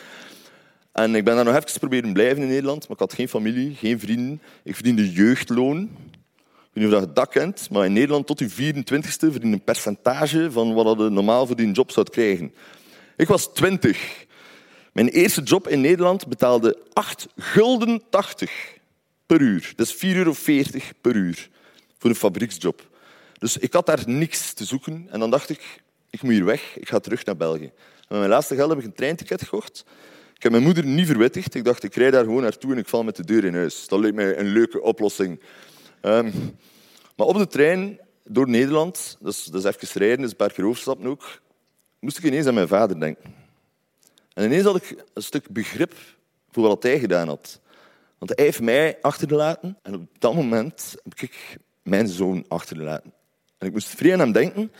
En 0.92 1.14
ik 1.14 1.24
ben 1.24 1.34
daar 1.34 1.44
nog 1.44 1.54
even 1.54 1.78
proberen 1.78 2.12
blijven 2.12 2.42
in 2.42 2.48
Nederland, 2.48 2.80
maar 2.80 2.90
ik 2.90 2.98
had 2.98 3.14
geen 3.14 3.28
familie, 3.28 3.74
geen 3.74 4.00
vrienden. 4.00 4.42
Ik 4.62 4.74
verdiende 4.74 5.12
jeugdloon. 5.12 5.82
Ik 5.82 6.82
weet 6.82 6.84
niet 6.84 6.94
of 6.94 7.00
je 7.00 7.12
dat 7.12 7.28
kent, 7.28 7.70
maar 7.70 7.84
in 7.84 7.92
Nederland 7.92 8.26
tot 8.26 8.38
je 8.38 8.74
24ste 8.74 9.30
verdien 9.30 9.52
een 9.52 9.64
percentage 9.64 10.50
van 10.52 10.74
wat 10.74 10.98
je 10.98 11.08
normaal 11.08 11.46
voor 11.46 11.56
die 11.56 11.70
job 11.70 11.90
zou 11.90 12.10
krijgen. 12.10 12.52
Ik 13.16 13.28
was 13.28 13.52
20. 13.54 14.26
Mijn 14.92 15.08
eerste 15.08 15.42
job 15.42 15.68
in 15.68 15.80
Nederland 15.80 16.26
betaalde 16.26 16.78
8 16.92 17.26
gulden 17.36 18.02
80 18.10 18.78
per 19.26 19.40
uur. 19.40 19.72
Dat 19.76 19.86
is 19.86 19.94
4,40 19.94 20.00
euro 20.16 20.34
per 21.00 21.16
uur 21.16 21.48
voor 21.98 22.10
een 22.10 22.16
fabrieksjob. 22.16 22.95
Dus 23.46 23.56
ik 23.56 23.72
had 23.72 23.86
daar 23.86 24.02
niks 24.06 24.52
te 24.52 24.64
zoeken. 24.64 25.06
En 25.10 25.20
dan 25.20 25.30
dacht 25.30 25.48
ik, 25.48 25.82
ik 26.10 26.22
moet 26.22 26.32
hier 26.32 26.44
weg. 26.44 26.76
Ik 26.76 26.88
ga 26.88 26.98
terug 26.98 27.24
naar 27.24 27.36
België. 27.36 27.64
En 27.64 27.72
met 28.08 28.18
mijn 28.18 28.30
laatste 28.30 28.54
geld 28.54 28.70
heb 28.70 28.78
ik 28.78 28.84
een 28.84 28.94
treinticket 28.94 29.42
gekocht. 29.42 29.84
Ik 30.34 30.42
heb 30.42 30.52
mijn 30.52 30.64
moeder 30.64 30.84
niet 30.84 31.06
verwittigd. 31.06 31.54
Ik 31.54 31.64
dacht, 31.64 31.82
ik 31.82 31.94
rijd 31.94 32.12
daar 32.12 32.24
gewoon 32.24 32.42
naartoe 32.42 32.72
en 32.72 32.78
ik 32.78 32.88
val 32.88 33.04
met 33.04 33.16
de 33.16 33.24
deur 33.24 33.44
in 33.44 33.54
huis. 33.54 33.88
Dat 33.88 34.00
leek 34.00 34.14
mij 34.14 34.38
een 34.38 34.46
leuke 34.46 34.82
oplossing. 34.82 35.40
Um, 36.02 36.32
maar 37.16 37.26
op 37.26 37.36
de 37.36 37.46
trein 37.46 38.00
door 38.24 38.48
Nederland, 38.48 39.16
dat 39.20 39.32
is, 39.52 39.64
even 39.64 40.00
rijden, 40.00 40.24
is 40.24 40.30
een 40.30 40.36
paar 40.36 40.52
keer 40.52 40.66
ook, 41.04 41.40
moest 41.98 42.18
ik 42.18 42.24
ineens 42.24 42.46
aan 42.46 42.54
mijn 42.54 42.68
vader 42.68 43.00
denken. 43.00 43.34
En 44.32 44.44
ineens 44.44 44.64
had 44.64 44.76
ik 44.76 45.04
een 45.14 45.22
stuk 45.22 45.50
begrip 45.50 45.94
voor 46.50 46.62
wat 46.62 46.82
hij 46.82 46.98
gedaan 46.98 47.28
had. 47.28 47.60
Want 48.18 48.32
hij 48.34 48.44
heeft 48.44 48.60
mij 48.60 48.98
achtergelaten 49.00 49.78
en 49.82 49.94
op 49.94 50.06
dat 50.18 50.34
moment 50.34 50.94
heb 51.02 51.20
ik 51.20 51.56
mijn 51.82 52.08
zoon 52.08 52.44
achtergelaten. 52.48 53.14
En 53.58 53.66
ik 53.66 53.72
moest 53.72 53.88
vrij 53.88 54.12
aan 54.12 54.18
hem 54.18 54.32
denken. 54.32 54.72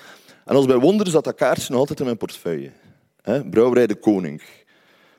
En 0.44 0.56
als 0.56 0.66
bij 0.66 0.76
wonder 0.78 1.06
zat 1.06 1.24
dat 1.24 1.34
kaartje 1.34 1.70
nog 1.70 1.80
altijd 1.80 1.98
in 1.98 2.04
mijn 2.04 2.16
portefeuille. 2.16 2.72
Brouwerij 3.50 3.86
de 3.86 3.94
Koning. 3.94 4.42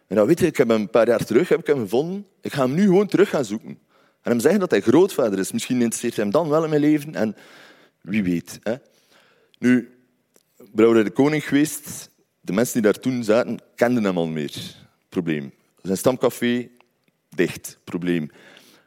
En 0.08 0.16
dan 0.16 0.28
weet 0.28 0.40
je, 0.40 0.46
ik 0.46 0.58
heb 0.58 0.68
hem 0.68 0.82
een 0.82 0.90
paar 0.90 1.08
jaar 1.08 1.26
terug 1.26 1.50
heb 1.50 1.60
ik 1.60 1.68
hem 1.68 1.80
gevonden. 1.80 2.28
Ik 2.42 2.54
ga 2.54 2.62
hem 2.62 2.74
nu 2.74 2.84
gewoon 2.84 3.08
terug 3.08 3.30
gaan 3.30 3.46
zoeken. 3.46 3.80
En 4.22 4.32
hem 4.32 4.40
zeggen 4.40 4.60
dat 4.60 4.72
hij 4.72 4.82
grootvader 4.82 5.40
is. 5.40 5.52
Misschien 5.52 5.82
interesseert 5.82 6.16
hij 6.16 6.24
hem 6.24 6.34
dan 6.34 6.50
wel 6.50 6.64
in 6.64 6.70
mijn 6.70 6.82
leven. 6.82 7.16
En 7.16 7.36
wie 8.02 8.24
weet. 8.24 8.60
Hè. 8.64 8.76
Nu, 9.60 9.98
Brouwerij 10.72 11.04
de 11.04 11.10
Koning 11.10 11.48
geweest. 11.48 12.10
De 12.42 12.54
mensen 12.54 12.74
die 12.74 12.92
daar 12.92 13.02
toen 13.02 13.24
zaten, 13.24 13.60
kenden 13.76 14.04
hem 14.04 14.18
al 14.18 14.28
meer. 14.28 14.76
Probleem. 15.10 15.54
Zijn 15.82 15.98
stamcafé, 15.98 16.70
dicht. 17.30 17.80
Probleem. 17.84 18.30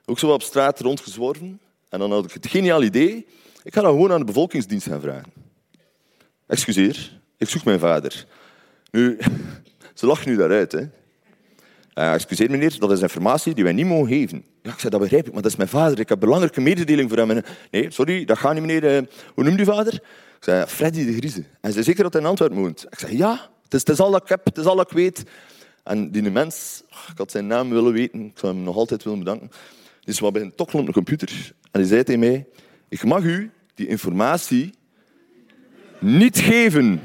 Ook 0.04 0.18
zo 0.18 0.32
op 0.32 0.42
straat 0.42 0.80
rondgezworven. 0.80 1.60
En 1.88 1.98
dan 1.98 2.12
had 2.12 2.24
ik 2.24 2.32
het 2.32 2.46
geniaal 2.46 2.82
idee. 2.82 3.26
Ik 3.62 3.74
ga 3.74 3.80
dat 3.80 3.90
gewoon 3.90 4.12
aan 4.12 4.18
de 4.18 4.24
bevolkingsdienst 4.24 4.86
gaan 4.86 5.00
vragen. 5.00 5.32
Excuseer, 6.46 7.20
ik 7.36 7.48
zoek 7.48 7.64
mijn 7.64 7.78
vader. 7.78 8.26
Nu, 8.90 9.18
ze 9.94 10.06
lachen 10.06 10.30
nu 10.30 10.36
daaruit. 10.36 10.72
Hè. 10.72 10.80
Uh, 11.94 12.12
excuseer 12.12 12.50
meneer, 12.50 12.78
dat 12.78 12.90
is 12.90 13.00
informatie 13.00 13.54
die 13.54 13.64
wij 13.64 13.72
niet 13.72 13.86
mogen 13.86 14.08
geven. 14.08 14.44
Ja, 14.62 14.72
ik 14.72 14.78
zei, 14.78 14.90
dat 14.90 15.00
begrijp 15.00 15.26
ik, 15.26 15.32
maar 15.32 15.42
dat 15.42 15.50
is 15.50 15.56
mijn 15.56 15.68
vader. 15.68 16.00
Ik 16.00 16.08
heb 16.08 16.20
belangrijke 16.20 16.60
mededeling 16.60 17.08
voor 17.08 17.18
hem. 17.18 17.42
Nee, 17.70 17.90
sorry, 17.90 18.24
dat 18.24 18.38
gaat 18.38 18.52
niet 18.52 18.62
meneer. 18.62 18.96
Uh, 18.96 19.06
hoe 19.34 19.44
noemt 19.44 19.60
u 19.60 19.64
vader? 19.64 19.94
Ik 19.94 20.44
zei, 20.46 20.66
Freddy 20.66 21.04
de 21.04 21.12
Griezen. 21.12 21.46
En 21.60 21.72
zei, 21.72 21.84
zeker 21.84 22.02
dat 22.02 22.12
hij 22.12 22.22
in 22.22 22.28
Antwerpen 22.28 22.58
woont? 22.58 22.86
Ik 22.90 22.98
zei, 22.98 23.16
ja, 23.16 23.50
het 23.64 23.74
is, 23.74 23.80
het 23.80 23.88
is 23.88 24.00
al 24.00 24.10
dat 24.10 24.22
ik 24.22 24.28
heb, 24.28 24.44
het 24.44 24.58
is 24.58 24.64
al 24.64 24.76
dat 24.76 24.90
ik 24.90 24.96
weet. 24.96 25.22
En 25.84 26.10
die 26.10 26.30
mens, 26.30 26.82
ik 26.88 27.18
had 27.18 27.30
zijn 27.30 27.46
naam 27.46 27.70
willen 27.70 27.92
weten, 27.92 28.20
ik 28.20 28.38
zou 28.38 28.54
hem 28.54 28.62
nog 28.62 28.76
altijd 28.76 29.04
willen 29.04 29.18
bedanken. 29.18 29.50
Wat 30.18 30.32
bij 30.32 30.42
een 30.42 30.54
tokkelen 30.54 30.80
op 30.80 30.86
de 30.86 30.92
computer. 30.92 31.52
En 31.70 31.80
die 31.80 31.88
zei 31.88 32.02
tegen 32.02 32.20
mij, 32.20 32.46
ik 32.90 33.04
mag 33.04 33.22
u 33.22 33.50
die 33.74 33.86
informatie 33.86 34.74
niet 35.98 36.38
geven. 36.38 37.02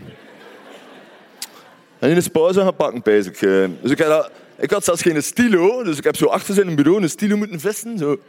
En 2.00 2.10
in 2.10 2.18
is 2.18 2.28
pauze 2.28 2.60
gaan 2.60 2.76
pakken, 2.76 3.14
ik. 3.26 3.42
Eh. 3.42 3.66
Dus 3.82 3.92
ik 3.92 4.00
had, 4.00 4.32
ik 4.58 4.72
had 4.72 4.84
zelfs 4.84 5.02
geen 5.02 5.24
stilo, 5.24 5.84
dus 5.84 5.98
ik 5.98 6.04
heb 6.04 6.16
zo 6.16 6.26
achter 6.26 6.54
zijn 6.54 6.76
bureau 6.76 7.02
een 7.02 7.10
stilo 7.10 7.38
moeten 7.38 7.60
vissen. 7.60 7.98
Zo. 7.98 8.20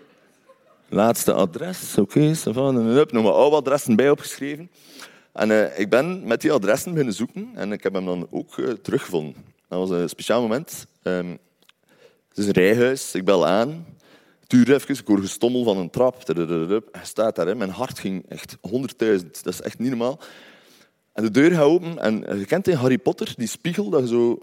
Laatste 0.88 1.32
adres, 1.32 1.94
oké, 1.98 2.18
okay, 2.18 2.34
en 2.54 2.86
heb 2.96 3.12
nog 3.12 3.22
maar 3.22 3.32
oude 3.32 3.56
adressen 3.56 3.96
bij 3.96 4.10
opgeschreven. 4.10 4.70
En 5.32 5.50
uh, 5.50 5.78
ik 5.78 5.90
ben 5.90 6.26
met 6.26 6.40
die 6.40 6.52
adressen 6.52 6.90
beginnen 6.90 7.14
zoeken 7.14 7.50
en 7.54 7.72
ik 7.72 7.82
heb 7.82 7.94
hem 7.94 8.04
dan 8.04 8.26
ook 8.30 8.56
uh, 8.56 8.70
teruggevonden. 8.72 9.34
Dat 9.68 9.78
was 9.78 9.90
een 9.90 10.08
speciaal 10.08 10.40
moment. 10.40 10.86
Um, 11.02 11.38
het 12.28 12.38
is 12.38 12.46
een 12.46 12.52
rijhuis, 12.52 13.14
ik 13.14 13.24
bel 13.24 13.46
aan. 13.46 13.86
Duurde 14.46 14.74
even, 14.74 14.94
ik 14.94 15.06
hoor 15.06 15.20
gestommel 15.20 15.64
van 15.64 15.76
een 15.76 15.90
trap. 15.90 16.26
Hij 16.26 16.84
staat 17.02 17.36
daar, 17.36 17.56
mijn 17.56 17.70
hart 17.70 17.98
ging 17.98 18.24
echt 18.28 18.56
honderdduizend. 18.60 19.44
Dat 19.44 19.52
is 19.52 19.60
echt 19.60 19.78
niet 19.78 19.88
normaal. 19.88 20.20
En 21.12 21.22
de 21.22 21.30
deur 21.30 21.50
gaat 21.50 21.62
open 21.62 21.98
en 21.98 22.38
je 22.38 22.44
kent 22.44 22.68
in 22.68 22.76
Harry 22.76 22.98
Potter 22.98 23.34
die 23.36 23.48
spiegel 23.48 23.90
dat 23.90 24.00
je 24.00 24.08
zo 24.08 24.38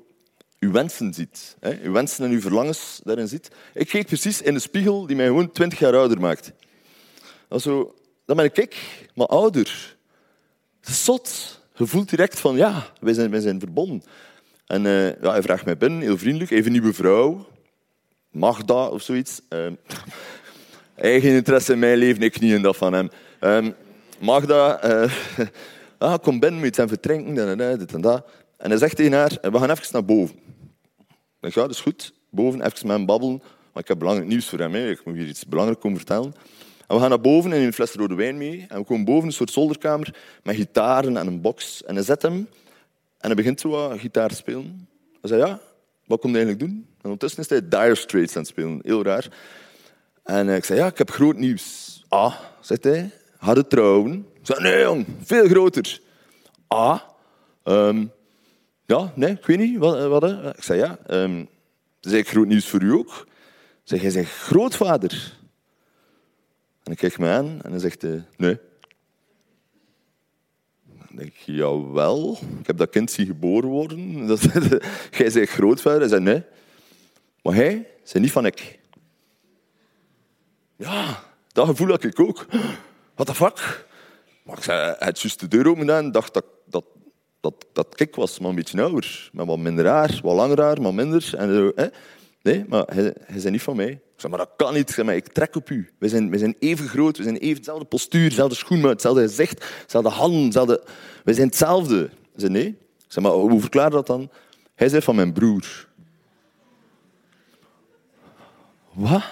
je 0.60 0.72
wensen 0.72 1.14
ziet. 1.14 1.56
Hè? 1.60 1.70
Je 1.70 1.92
wensen 1.92 2.26
en 2.26 2.32
je 2.32 2.42
verlangens 2.42 3.02
daarin 3.04 3.28
ziet. 3.28 3.52
Ik 3.74 3.88
keek 3.88 4.06
precies 4.06 4.42
in 4.42 4.54
de 4.54 4.60
spiegel 4.60 5.06
die 5.06 5.16
mij 5.16 5.26
gewoon 5.26 5.52
twintig 5.52 5.80
jaar 5.80 5.96
ouder 5.96 6.20
maakt. 6.20 6.52
Dat 7.48 7.62
zo, 7.62 7.96
dan 8.26 8.36
ben 8.36 8.46
ik, 8.54 9.08
maar 9.16 9.28
ouder. 9.28 9.96
Het 10.80 10.90
is 10.90 11.04
zot. 11.04 11.62
Je 11.76 11.86
voelt 11.86 12.10
direct 12.10 12.40
van, 12.40 12.56
ja, 12.56 12.92
wij 13.00 13.14
zijn, 13.14 13.32
wij 13.32 13.40
zijn 13.40 13.60
verbonden. 13.60 14.04
En 14.66 14.86
uh, 14.86 15.22
ja, 15.22 15.32
hij 15.32 15.42
vraagt 15.42 15.66
mij 15.66 15.78
binnen, 15.78 16.02
heel 16.02 16.18
vriendelijk, 16.18 16.52
even 16.52 16.72
nieuwe 16.72 16.94
vrouw. 16.94 17.48
Magda 18.34 18.88
of 18.88 19.02
zoiets. 19.02 19.42
Uh, 19.50 19.66
eigen 20.96 21.30
interesse 21.30 21.74
in 21.74 21.80
mijn 21.80 21.98
leven, 21.98 22.24
ik 22.24 22.40
niet 22.40 22.54
in 22.54 22.62
dat 22.62 22.78
van 22.78 22.94
hem. 22.94 23.10
Uh, 23.42 23.72
Magda, 24.20 24.86
uh, 24.86 25.12
ah, 25.98 26.18
kom 26.22 26.40
binnen 26.40 26.62
met 26.62 26.76
zijn 26.76 26.88
vertrinken, 26.88 27.58
dit 27.78 27.94
en 27.94 28.02
dat. 28.02 28.26
En 28.58 28.70
hij 28.70 28.80
zegt 28.80 28.96
tegen 28.96 29.14
haar, 29.14 29.38
we 29.42 29.60
gaan 29.60 29.70
even 29.70 29.88
naar 29.92 30.06
boven. 30.06 30.36
Ik 31.42 31.54
ja, 31.54 31.62
dat 31.62 31.70
is 31.70 31.80
goed. 31.80 32.14
Boven, 32.30 32.62
even 32.62 32.88
met 32.88 32.98
hem 32.98 33.06
babbelen. 33.06 33.42
Maar 33.74 33.84
ik 33.84 33.88
heb 33.88 34.00
belangrijk 34.00 34.30
nieuws 34.30 34.50
voor 34.50 34.60
hem. 34.60 34.74
Hè. 34.74 34.90
Ik 34.90 35.06
moet 35.06 35.16
hier 35.16 35.28
iets 35.28 35.46
belangrijks 35.46 35.82
komen 35.82 35.98
vertellen. 35.98 36.34
En 36.88 36.96
we 36.96 37.00
gaan 37.02 37.10
naar 37.10 37.22
boven 37.22 37.54
en 37.54 37.62
een 37.62 37.74
fles 37.74 37.94
rode 37.94 38.16
wijn 38.16 38.38
mee. 38.38 38.66
En 38.70 38.78
we 38.78 38.86
komen 38.86 39.06
boven 39.06 39.28
een 39.28 39.34
soort 39.34 39.52
zolderkamer 39.52 40.16
met 40.44 40.56
gitaren 40.56 41.18
en 41.18 41.28
een 41.28 41.42
box. 41.42 41.84
En 41.84 41.96
hij 41.96 42.04
zet 42.04 42.22
hem 42.22 42.34
en 43.18 43.28
hij 43.28 43.36
begint 43.36 43.60
zo 43.60 43.90
gitaar 43.98 44.30
te 44.30 44.36
spelen. 44.36 44.88
Hij 45.22 45.30
zei, 45.30 45.42
ja, 45.46 45.60
wat 46.06 46.20
komt 46.20 46.36
hij 46.36 46.46
eigenlijk 46.46 46.60
doen? 46.72 46.86
En 46.98 47.04
ondertussen 47.04 47.44
is 47.44 47.50
hij 47.50 47.68
Dire 47.68 47.96
Straits 47.96 48.36
aan 48.36 48.42
het 48.42 48.52
spelen. 48.52 48.80
Heel 48.84 49.04
raar. 49.04 49.28
En 50.24 50.50
ik 50.50 50.66
zei, 50.66 50.80
ja, 50.80 50.88
ik 50.88 50.98
heb 50.98 51.12
groot 51.12 51.38
nieuws. 51.38 52.04
Ah, 52.08 52.36
zegt 52.60 52.84
hij, 52.84 53.12
hadden 53.38 53.68
trouwen. 53.68 54.28
Ik 54.34 54.46
zei, 54.46 54.62
nee 54.62 54.82
jong, 54.82 55.06
veel 55.24 55.48
groter. 55.48 56.00
Ah, 56.68 57.00
ja, 58.86 59.12
nee, 59.16 59.32
ik 59.32 59.46
weet 59.46 59.58
niet. 59.58 59.78
Wat, 59.78 60.08
wat 60.08 60.24
Ik 60.56 60.64
zei, 60.64 60.80
ja, 60.80 60.98
um, 61.10 61.48
zei 62.00 62.18
ik 62.18 62.30
groot 62.30 62.48
nieuws 62.48 62.68
voor 62.68 62.82
u 62.82 62.92
ook. 62.92 63.28
Zeg, 63.84 64.02
jij 64.02 64.10
zegt 64.10 64.32
grootvader. 64.32 65.38
En 66.84 66.92
ik 66.92 66.98
kijk 66.98 67.18
me 67.18 67.30
aan 67.30 67.62
en 67.62 67.72
hij 67.72 67.80
zegt, 67.80 68.04
uh, 68.04 68.22
nee. 68.38 68.60
Denk 71.16 71.30
ik, 71.30 71.38
jawel, 71.38 72.38
ik 72.60 72.68
heb 72.68 72.78
dat 72.78 72.90
kind 72.90 73.12
zien 73.12 73.26
geboren 73.26 73.70
worden. 73.70 74.12
Dat, 74.28 74.42
jij 75.12 75.30
zegt 75.30 75.52
grootvader. 75.52 76.00
Hij 76.00 76.10
zei, 76.10 76.22
nee. 76.22 76.44
Maar 77.42 77.54
hij 77.54 77.88
zei 78.04 78.24
niet 78.24 78.32
van 78.32 78.46
ik. 78.46 78.80
Ja, 80.76 81.24
dat 81.52 81.68
gevoel 81.68 81.88
had 81.88 82.04
ik 82.04 82.20
ook. 82.20 82.46
What 83.16 83.28
the 83.28 83.36
fuck? 83.36 83.86
Maar 84.44 84.58
ik 84.58 84.64
zei, 84.64 84.96
had 85.00 85.22
juist 85.22 85.40
de 85.40 85.48
deur 85.48 85.68
open 85.68 85.90
en 85.90 86.12
dacht 86.12 86.34
dat, 86.34 86.46
dat, 86.66 86.86
dat, 87.40 87.66
dat 87.74 87.96
kik 87.96 88.16
was, 88.16 88.40
maar 88.40 88.50
een 88.50 88.56
beetje 88.56 88.82
ouder. 88.82 89.30
Met 89.34 89.46
wat 89.46 89.58
minder 89.58 89.88
haar, 89.88 90.20
wat 90.24 90.36
langer 90.36 90.62
haar, 90.62 90.82
maar 90.82 90.94
minder. 90.94 91.34
En 91.38 91.72
hè? 91.76 91.88
Nee, 92.44 92.66
maar 92.68 92.84
hij, 92.86 93.04
hij 93.04 93.36
is 93.36 93.44
niet 93.44 93.62
van 93.62 93.76
mij. 93.76 93.90
Ik 93.90 94.00
zeg, 94.16 94.30
maar 94.30 94.40
dat 94.40 94.50
kan 94.56 94.74
niet. 94.74 95.04
Maar 95.04 95.16
ik 95.16 95.28
trek 95.28 95.56
op 95.56 95.70
u. 95.70 95.90
We 95.98 96.10
zijn, 96.10 96.40
zijn 96.40 96.56
even 96.60 96.88
groot, 96.88 97.18
we 97.18 97.24
zijn 97.24 97.38
even 97.38 97.58
dezelfde 97.58 97.86
postuur, 97.86 98.30
dezelfde 98.30 98.56
schoenmaat, 98.56 98.92
hetzelfde 98.92 99.22
gezicht, 99.22 99.66
dezelfde 99.84 100.10
handen, 100.10 100.46
dezelfde... 100.46 100.84
We 101.24 101.34
zijn 101.34 101.48
hetzelfde. 101.48 102.04
Ik 102.04 102.10
zeg, 102.36 102.50
nee. 102.50 102.68
Ik 102.68 103.06
zeg, 103.08 103.24
maar 103.24 103.32
hoe 103.32 103.60
verklaar 103.60 103.90
dat 103.90 104.08
dan? 104.08 104.30
Hij 104.76 104.90
zei 104.90 105.02
van 105.02 105.16
mijn 105.16 105.34
broer. 105.34 105.88
Wat? 108.94 109.24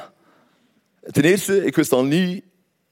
Ten 1.01 1.23
eerste, 1.23 1.65
ik 1.65 1.75
wist 1.75 1.91
al 1.91 2.03
niet 2.03 2.43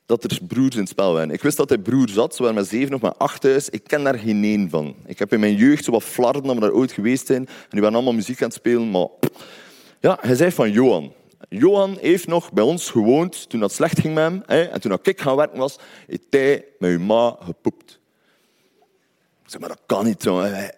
dat 0.06 0.24
er 0.24 0.40
broers 0.48 0.76
in 0.76 0.82
het 0.82 0.90
spel 0.90 1.14
waren. 1.14 1.32
Ik 1.32 1.42
wist 1.42 1.58
dat 1.58 1.70
hij 1.70 1.78
broer 1.78 2.10
zat. 2.10 2.36
Ze 2.36 2.42
waren 2.42 2.58
met 2.58 2.68
zeven 2.68 2.94
of 2.94 3.02
met 3.02 3.18
acht 3.18 3.42
thuis. 3.42 3.70
Ik 3.70 3.84
ken 3.84 4.04
daar 4.04 4.20
geen 4.20 4.44
één 4.44 4.70
van. 4.70 4.96
Ik 5.06 5.20
heb 5.20 5.34
in 5.34 5.40
mijn 5.40 5.56
jeugd 5.56 5.84
zo 5.84 5.92
wat 5.92 6.04
flarden 6.04 6.44
dat 6.44 6.54
we 6.54 6.62
daar 6.62 6.72
ooit 6.72 6.92
geweest 6.92 7.28
zijn. 7.28 7.46
En 7.46 7.68
die 7.70 7.82
waren 7.82 7.96
allemaal 7.96 8.14
muziek 8.14 8.42
aan 8.42 8.48
het 8.48 8.58
spelen. 8.58 8.92
Maar 8.92 9.08
ja, 10.00 10.18
hij 10.22 10.36
zei 10.36 10.52
van 10.52 10.72
Johan. 10.72 11.14
Johan 11.50 11.98
heeft 12.02 12.28
nog 12.28 12.52
bij 12.52 12.64
ons 12.64 12.90
gewoond 12.90 13.50
toen 13.50 13.60
dat 13.60 13.72
slecht 13.72 14.00
ging 14.00 14.14
met 14.14 14.24
hem. 14.24 14.44
Hè, 14.46 14.64
en 14.64 14.82
toen 14.82 15.00
ik 15.02 15.22
gaan 15.22 15.36
werken 15.36 15.58
was, 15.58 15.80
heeft 16.08 16.24
hij 16.30 16.66
met 16.80 16.90
uw 16.90 17.00
ma 17.00 17.38
gepoept. 17.40 18.00
Zeg, 19.46 19.60
maar 19.60 19.70
dat 19.70 19.82
kan 19.86 20.06
niet. 20.06 20.24
Wij, 20.24 20.72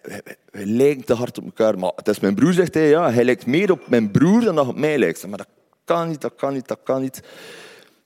lijken 0.52 1.06
te 1.06 1.14
hard 1.14 1.38
op 1.38 1.46
elkaar. 1.46 1.80
Maar 1.80 1.92
het 1.96 2.08
is 2.08 2.20
mijn 2.20 2.36
broer, 2.36 2.54
zegt 2.54 2.74
hij. 2.74 2.90
Ja, 2.90 3.12
hij 3.12 3.24
lijkt 3.24 3.46
meer 3.46 3.72
op 3.72 3.88
mijn 3.88 4.12
broer 4.12 4.42
dan 4.42 4.56
dat 4.56 4.68
op 4.68 4.76
mij 4.76 4.98
lijkt. 4.98 5.20
Zeg, 5.20 5.30
maar 5.30 5.38
dat 5.38 5.48
kan 5.86 6.08
niet, 6.10 6.22
dat 6.22 6.36
kan 6.36 6.54
niet, 6.54 6.68
dat 6.68 6.80
kan 6.84 7.02
niet. 7.02 7.22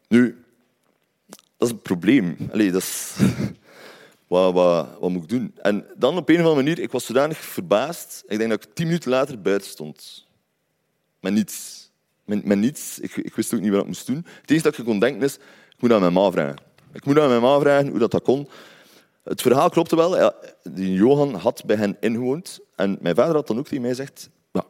Nu, 0.08 0.44
dat 1.58 1.68
is 1.68 1.70
een 1.70 1.82
probleem. 1.82 2.38
Allee, 2.52 2.72
dat 2.72 2.82
is... 2.82 3.16
Wat, 4.28 4.54
wat, 4.54 4.88
wat, 5.00 5.10
moet 5.10 5.24
ik 5.24 5.30
doen? 5.30 5.52
En 5.62 5.86
dan 5.96 6.18
op 6.18 6.30
een 6.30 6.36
of 6.36 6.42
andere 6.42 6.64
manier, 6.64 6.80
ik 6.80 6.92
was 6.92 7.06
zodanig 7.06 7.38
verbaasd. 7.38 8.24
Ik 8.28 8.38
denk 8.38 8.50
dat 8.50 8.64
ik 8.64 8.74
tien 8.74 8.86
minuten 8.86 9.10
later 9.10 9.42
buiten 9.42 9.70
stond. 9.70 10.26
Met 11.26 11.34
niets. 11.34 11.90
Met, 12.26 12.58
niets. 12.58 13.00
Ik, 13.00 13.16
ik, 13.16 13.36
wist 13.36 13.54
ook 13.54 13.60
niet 13.60 13.72
wat 13.72 13.82
ik 13.82 13.88
moest 13.88 14.08
doen. 14.08 14.26
Het 14.42 14.52
enige 14.52 14.64
dat 14.64 14.78
ik 14.78 14.86
kon 14.86 15.00
denken 15.00 15.22
is, 15.22 15.36
ik 15.36 15.76
moet 15.80 15.92
aan 15.92 16.00
mijn 16.00 16.14
ma 16.14 16.32
vragen. 16.32 16.58
Ik 16.94 17.06
moet 17.06 17.20
aan 17.20 17.30
mijn 17.30 17.42
ma 17.42 17.60
vragen 17.60 17.88
hoe 17.88 18.00
dat, 18.00 18.12
dat 18.12 18.24
kon. 18.24 18.50
Het 19.24 19.42
verhaal 19.42 19.70
klopte 19.70 19.96
wel. 19.96 20.18
Ja, 20.18 20.34
die 20.64 20.94
Johan 20.94 21.34
had 21.34 21.64
bij 21.66 21.76
hen 21.76 21.98
ingewoond. 22.00 22.60
En 22.76 22.98
mijn 23.02 23.16
vader 23.16 23.36
had 23.36 23.48
dan 23.48 23.58
ook 23.58 23.64
tegen 23.64 23.82
mij 23.82 23.90
gezegd, 23.90 24.30
ja, 24.52 24.66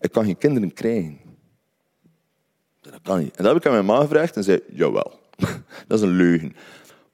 ik 0.00 0.12
kan 0.12 0.24
geen 0.24 0.38
kinderen 0.38 0.72
krijgen. 0.72 1.18
Dat 2.80 3.00
kan 3.02 3.18
niet. 3.18 3.36
En 3.36 3.44
dat 3.44 3.52
heb 3.52 3.62
ik 3.62 3.66
aan 3.66 3.72
mijn 3.72 3.84
ma 3.84 4.00
gevraagd 4.00 4.36
en 4.36 4.44
zei, 4.44 4.60
jawel. 4.70 5.20
dat 5.88 5.98
is 5.98 6.00
een 6.00 6.16
leugen. 6.16 6.56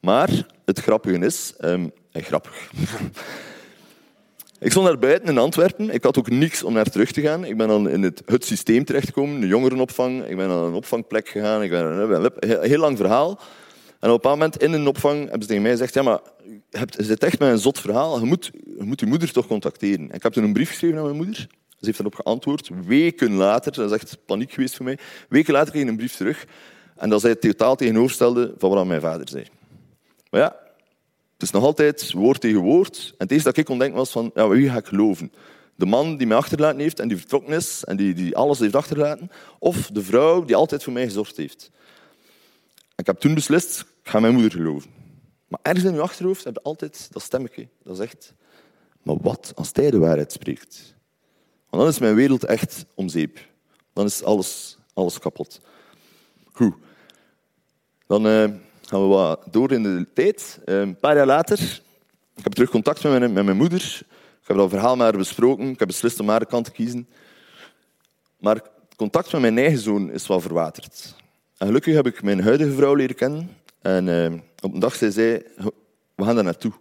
Maar 0.00 0.46
het 0.64 0.80
grappige 0.80 1.18
is... 1.18 1.54
Um, 1.60 1.92
grappig. 2.12 2.70
ik 4.58 4.70
stond 4.70 4.86
daar 4.86 4.98
buiten 4.98 5.28
in 5.28 5.38
Antwerpen. 5.38 5.90
Ik 5.90 6.02
had 6.02 6.18
ook 6.18 6.30
niks 6.30 6.62
om 6.62 6.72
naar 6.72 6.90
terug 6.90 7.12
te 7.12 7.20
gaan. 7.20 7.44
Ik 7.44 7.56
ben 7.56 7.68
dan 7.68 7.88
in 7.88 8.02
het, 8.02 8.22
het 8.26 8.44
systeem 8.44 8.84
terechtgekomen, 8.84 9.40
de 9.40 9.46
jongerenopvang. 9.46 10.24
Ik 10.24 10.36
ben 10.36 10.48
naar 10.48 10.62
een 10.62 10.74
opvangplek 10.74 11.28
gegaan. 11.28 11.62
Ik 11.62 11.70
ben, 11.70 11.84
een 11.84 12.60
heel 12.60 12.78
lang 12.78 12.96
verhaal. 12.96 13.40
En 14.00 14.10
op 14.10 14.24
een 14.24 14.30
moment 14.30 14.62
in 14.62 14.72
een 14.72 14.86
opvang 14.86 15.20
hebben 15.20 15.42
ze 15.42 15.48
tegen 15.48 15.62
mij 15.62 15.70
gezegd... 15.70 15.94
Ja, 15.94 16.02
maar 16.02 16.20
je 16.70 16.86
zit 16.96 17.22
echt 17.22 17.38
met 17.38 17.50
een 17.50 17.58
zot 17.58 17.80
verhaal. 17.80 18.18
Je 18.18 18.26
moet, 18.26 18.50
je 18.78 18.84
moet 18.84 19.00
je 19.00 19.06
moeder 19.06 19.32
toch 19.32 19.46
contacteren. 19.46 20.08
En 20.08 20.14
ik 20.14 20.22
heb 20.22 20.32
toen 20.32 20.44
een 20.44 20.52
brief 20.52 20.68
geschreven 20.68 20.98
aan 20.98 21.04
mijn 21.04 21.16
moeder. 21.16 21.36
Ze 21.68 21.90
heeft 21.90 21.96
daarop 21.96 22.14
geantwoord. 22.14 22.70
Weken 22.86 23.32
later, 23.32 23.72
dat 23.72 23.90
is 23.90 23.96
echt 23.96 24.18
paniek 24.26 24.52
geweest 24.52 24.76
voor 24.76 24.84
mij. 24.84 24.98
Weken 25.28 25.52
later 25.52 25.70
kreeg 25.70 25.82
ik 25.82 25.88
een 25.88 25.96
brief 25.96 26.16
terug. 26.16 26.46
En 26.96 27.10
dat 27.10 27.20
zij 27.20 27.34
totaal 27.34 27.76
tegenoverstelde 27.76 28.54
van 28.58 28.70
wat 28.70 28.86
mijn 28.86 29.00
vader 29.00 29.28
zei. 29.28 29.44
Maar 30.30 30.40
ja, 30.40 30.56
het 30.60 30.63
is 31.44 31.50
nog 31.50 31.62
altijd 31.62 32.12
woord 32.12 32.40
tegen 32.40 32.60
woord. 32.60 33.08
En 33.08 33.14
het 33.18 33.30
eerste 33.30 33.48
dat 33.48 33.56
ik 33.56 33.64
kon 33.64 33.92
was 33.92 34.10
van, 34.10 34.30
ja, 34.34 34.48
wie 34.48 34.70
ga 34.70 34.76
ik 34.76 34.86
geloven? 34.86 35.32
De 35.74 35.86
man 35.86 36.16
die 36.16 36.26
mij 36.26 36.36
achterlaten 36.36 36.80
heeft 36.80 37.00
en 37.00 37.08
die 37.08 37.16
vertrokken 37.16 37.54
is 37.54 37.84
en 37.84 37.96
die, 37.96 38.14
die 38.14 38.36
alles 38.36 38.58
heeft 38.58 38.74
achtergelaten, 38.74 39.30
of 39.58 39.86
de 39.86 40.02
vrouw 40.02 40.44
die 40.44 40.56
altijd 40.56 40.82
voor 40.82 40.92
mij 40.92 41.04
gezorgd 41.04 41.36
heeft. 41.36 41.70
ik 42.96 43.06
heb 43.06 43.18
toen 43.18 43.34
beslist, 43.34 43.80
ik 43.80 44.10
ga 44.10 44.20
mijn 44.20 44.32
moeder 44.32 44.50
geloven. 44.50 44.90
Maar 45.48 45.60
ergens 45.62 45.84
in 45.84 45.94
je 45.94 46.00
achterhoofd 46.00 46.44
heb 46.44 46.54
je 46.54 46.62
altijd 46.62 47.08
dat 47.12 47.22
stemmetje 47.22 47.68
dat 47.82 47.96
zegt, 47.96 48.34
maar 49.02 49.16
wat 49.20 49.52
als 49.54 49.70
hij 49.72 49.90
de 49.90 49.98
waarheid 49.98 50.32
spreekt? 50.32 50.94
Want 51.70 51.82
dan 51.82 51.92
is 51.92 51.98
mijn 51.98 52.14
wereld 52.14 52.44
echt 52.44 52.84
om 52.94 53.08
zeep. 53.08 53.38
Dan 53.92 54.04
is 54.04 54.22
alles, 54.22 54.78
alles 54.94 55.18
kapot. 55.18 55.60
Goed. 56.52 56.74
Dan 58.06 58.26
uh, 58.26 58.50
gaan 58.94 59.02
we 59.02 59.14
wat 59.14 59.46
door 59.50 59.72
in 59.72 59.82
de 59.82 60.06
tijd. 60.14 60.60
Uh, 60.66 60.80
een 60.80 60.96
paar 60.96 61.16
jaar 61.16 61.26
later, 61.26 61.80
ik 62.36 62.44
heb 62.44 62.52
terug 62.52 62.70
contact 62.70 63.02
met 63.02 63.18
mijn, 63.18 63.32
met 63.32 63.44
mijn 63.44 63.56
moeder. 63.56 64.02
Ik 64.40 64.48
heb 64.48 64.56
dat 64.56 64.70
verhaal 64.70 64.96
met 64.96 65.06
haar 65.06 65.16
besproken. 65.16 65.68
Ik 65.68 65.78
heb 65.78 65.88
beslist 65.88 66.20
om 66.20 66.28
haar 66.28 66.46
kant 66.46 66.64
te 66.64 66.70
kiezen. 66.70 67.08
Maar 68.38 68.62
contact 68.96 69.32
met 69.32 69.40
mijn 69.40 69.58
eigen 69.58 69.78
zoon 69.78 70.10
is 70.10 70.26
wel 70.26 70.40
verwaterd. 70.40 71.14
En 71.58 71.66
gelukkig 71.66 71.94
heb 71.94 72.06
ik 72.06 72.22
mijn 72.22 72.42
huidige 72.42 72.72
vrouw 72.72 72.94
leren 72.94 73.16
kennen. 73.16 73.50
En 73.82 74.06
uh, 74.06 74.32
op 74.60 74.74
een 74.74 74.80
dag 74.80 74.94
zei 74.94 75.10
zij, 75.10 75.46
we 76.14 76.24
gaan 76.24 76.34
daar 76.34 76.44
naartoe. 76.44 76.72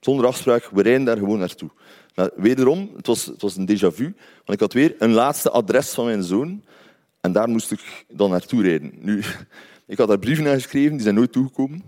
Zonder 0.00 0.26
afspraak, 0.26 0.68
we 0.72 0.82
rijden 0.82 1.04
daar 1.04 1.16
gewoon 1.16 1.38
naartoe. 1.38 1.70
Nou, 2.14 2.30
wederom, 2.36 2.90
het 2.96 3.06
was, 3.06 3.24
het 3.24 3.42
was 3.42 3.56
een 3.56 3.68
déjà 3.70 3.94
vu, 3.94 4.14
want 4.34 4.52
ik 4.52 4.60
had 4.60 4.72
weer 4.72 4.94
een 4.98 5.12
laatste 5.12 5.50
adres 5.50 5.90
van 5.90 6.04
mijn 6.04 6.22
zoon. 6.22 6.64
En 7.20 7.32
daar 7.32 7.48
moest 7.48 7.72
ik 7.72 8.04
dan 8.08 8.30
naartoe 8.30 8.62
rijden. 8.62 8.92
Nu, 8.98 9.22
ik 9.86 9.98
had 9.98 10.08
daar 10.08 10.18
brieven 10.18 10.44
naar 10.44 10.54
geschreven, 10.54 10.92
die 10.92 11.00
zijn 11.00 11.14
nooit 11.14 11.32
toegekomen. 11.32 11.82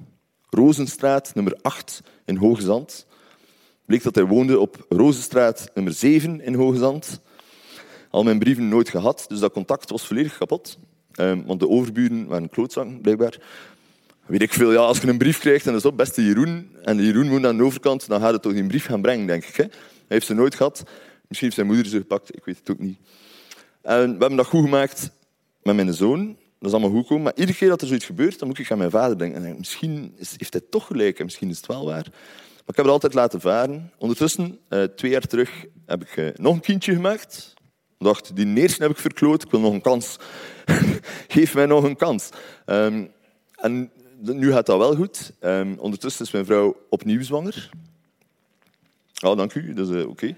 Rozenstraat, 0.51 1.35
nummer 1.35 1.59
8 1.63 2.03
in 2.25 2.37
Hoge 2.37 2.63
Zand. 2.63 3.07
Bleek 3.87 4.03
dat 4.03 4.15
hij 4.15 4.25
woonde 4.25 4.59
op 4.59 4.87
Rozenstraat, 4.89 5.71
nummer 5.75 5.93
7 5.93 6.41
in 6.41 6.55
Hoge 6.55 6.79
Zand. 6.79 7.21
Al 8.11 8.23
mijn 8.23 8.39
brieven 8.39 8.69
nooit 8.69 8.89
gehad, 8.89 9.25
dus 9.29 9.39
dat 9.39 9.53
contact 9.53 9.91
was 9.91 10.07
volledig 10.07 10.39
kapot. 10.39 10.79
Um, 11.21 11.45
want 11.47 11.61
de 11.61 11.69
overburen 11.69 12.27
waren 12.27 12.49
klootzakken, 12.49 13.01
blijkbaar. 13.01 13.39
Weet 14.27 14.43
ik 14.43 14.53
veel, 14.53 14.73
ja, 14.73 14.79
als 14.79 15.01
je 15.01 15.09
een 15.09 15.19
brief 15.19 15.39
krijgt 15.39 15.67
en 15.67 15.73
dat 15.73 15.81
is 15.81 15.91
op, 15.91 15.97
beste 15.97 16.25
Jeroen, 16.25 16.77
en 16.83 16.97
Jeroen 17.03 17.29
woont 17.29 17.47
aan 17.47 17.57
de 17.57 17.63
overkant, 17.63 18.09
dan 18.09 18.21
gaat 18.21 18.33
het 18.33 18.43
toch 18.43 18.55
een 18.55 18.69
brief 18.69 18.85
gaan 18.85 19.03
brengen, 19.03 19.27
denk 19.27 19.45
ik. 19.45 19.57
Hè? 19.57 19.63
Hij 19.63 19.73
heeft 20.09 20.27
ze 20.27 20.35
nooit 20.35 20.55
gehad. 20.55 20.83
Misschien 21.29 21.49
heeft 21.49 21.55
zijn 21.55 21.67
moeder 21.67 21.87
ze 21.87 21.99
gepakt, 21.99 22.37
ik 22.37 22.45
weet 22.45 22.59
het 22.59 22.71
ook 22.71 22.79
niet. 22.79 22.99
En 23.83 24.01
we 24.03 24.19
hebben 24.19 24.37
dat 24.37 24.47
goed 24.47 24.65
gemaakt 24.65 25.11
met 25.63 25.75
mijn 25.75 25.95
zoon. 25.95 26.37
Dat 26.59 26.69
is 26.69 26.73
allemaal 26.73 26.91
goed 26.91 27.03
gekomen. 27.03 27.23
Maar 27.23 27.37
iedere 27.37 27.59
keer 27.59 27.69
dat 27.69 27.81
er 27.81 27.87
zoiets 27.87 28.05
gebeurt, 28.05 28.39
dan 28.39 28.49
moet 28.49 28.59
ik 28.59 28.71
aan 28.71 28.79
mijn 28.79 28.91
vader 28.91 29.19
denken. 29.19 29.45
En 29.45 29.57
misschien 29.59 30.15
heeft 30.17 30.53
hij 30.53 30.63
toch 30.71 30.87
gelijk 30.87 31.19
en 31.19 31.25
misschien 31.25 31.51
is 31.51 31.57
het 31.57 31.67
wel 31.67 31.85
waar. 31.85 32.07
Maar 32.69 32.77
ik 32.77 32.77
heb 32.77 32.85
het 32.85 32.95
altijd 32.95 33.15
laten 33.15 33.41
varen. 33.41 33.93
Ondertussen, 33.99 34.59
eh, 34.69 34.83
twee 34.83 35.11
jaar 35.11 35.21
terug, 35.21 35.65
heb 35.87 36.03
ik 36.03 36.17
eh, 36.17 36.29
nog 36.35 36.55
een 36.55 36.61
kindje 36.61 36.95
gemaakt. 36.95 37.55
Ik 37.99 38.07
dacht, 38.07 38.37
die 38.37 38.57
eerste 38.57 38.83
heb 38.83 38.91
ik 38.91 38.99
verkloot, 38.99 39.43
ik 39.43 39.51
wil 39.51 39.61
nog 39.61 39.73
een 39.73 39.81
kans. 39.81 40.17
Geef 41.29 41.55
mij 41.55 41.67
nog 41.67 41.85
een 41.85 41.97
kans. 41.97 42.29
Ehm, 42.65 43.07
en 43.55 43.91
nu 44.21 44.53
gaat 44.53 44.67
dat 44.67 44.79
wel 44.79 44.95
goed. 44.95 45.33
Um, 45.41 45.77
ondertussen 45.79 46.25
is 46.25 46.31
mijn 46.31 46.45
vrouw 46.45 46.77
opnieuw 46.89 47.23
zwanger. 47.23 47.71
Oh, 49.25 49.37
dank 49.37 49.55
u. 49.55 49.75
Dat 49.75 49.89
is 49.89 49.95
uh, 49.95 50.01
oké. 50.01 50.11
Okay. 50.11 50.37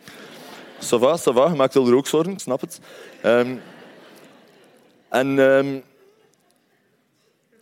Ça 0.80 0.98
va, 0.98 1.18
ça 1.18 1.32
va. 1.34 1.48
Je 1.48 1.56
maakt 1.56 1.74
er 1.74 1.94
ook 1.94 2.06
zorgen, 2.06 2.32
ik 2.32 2.38
snap 2.38 2.60
het. 2.60 2.80
Um, 3.24 3.60
en 5.08 5.38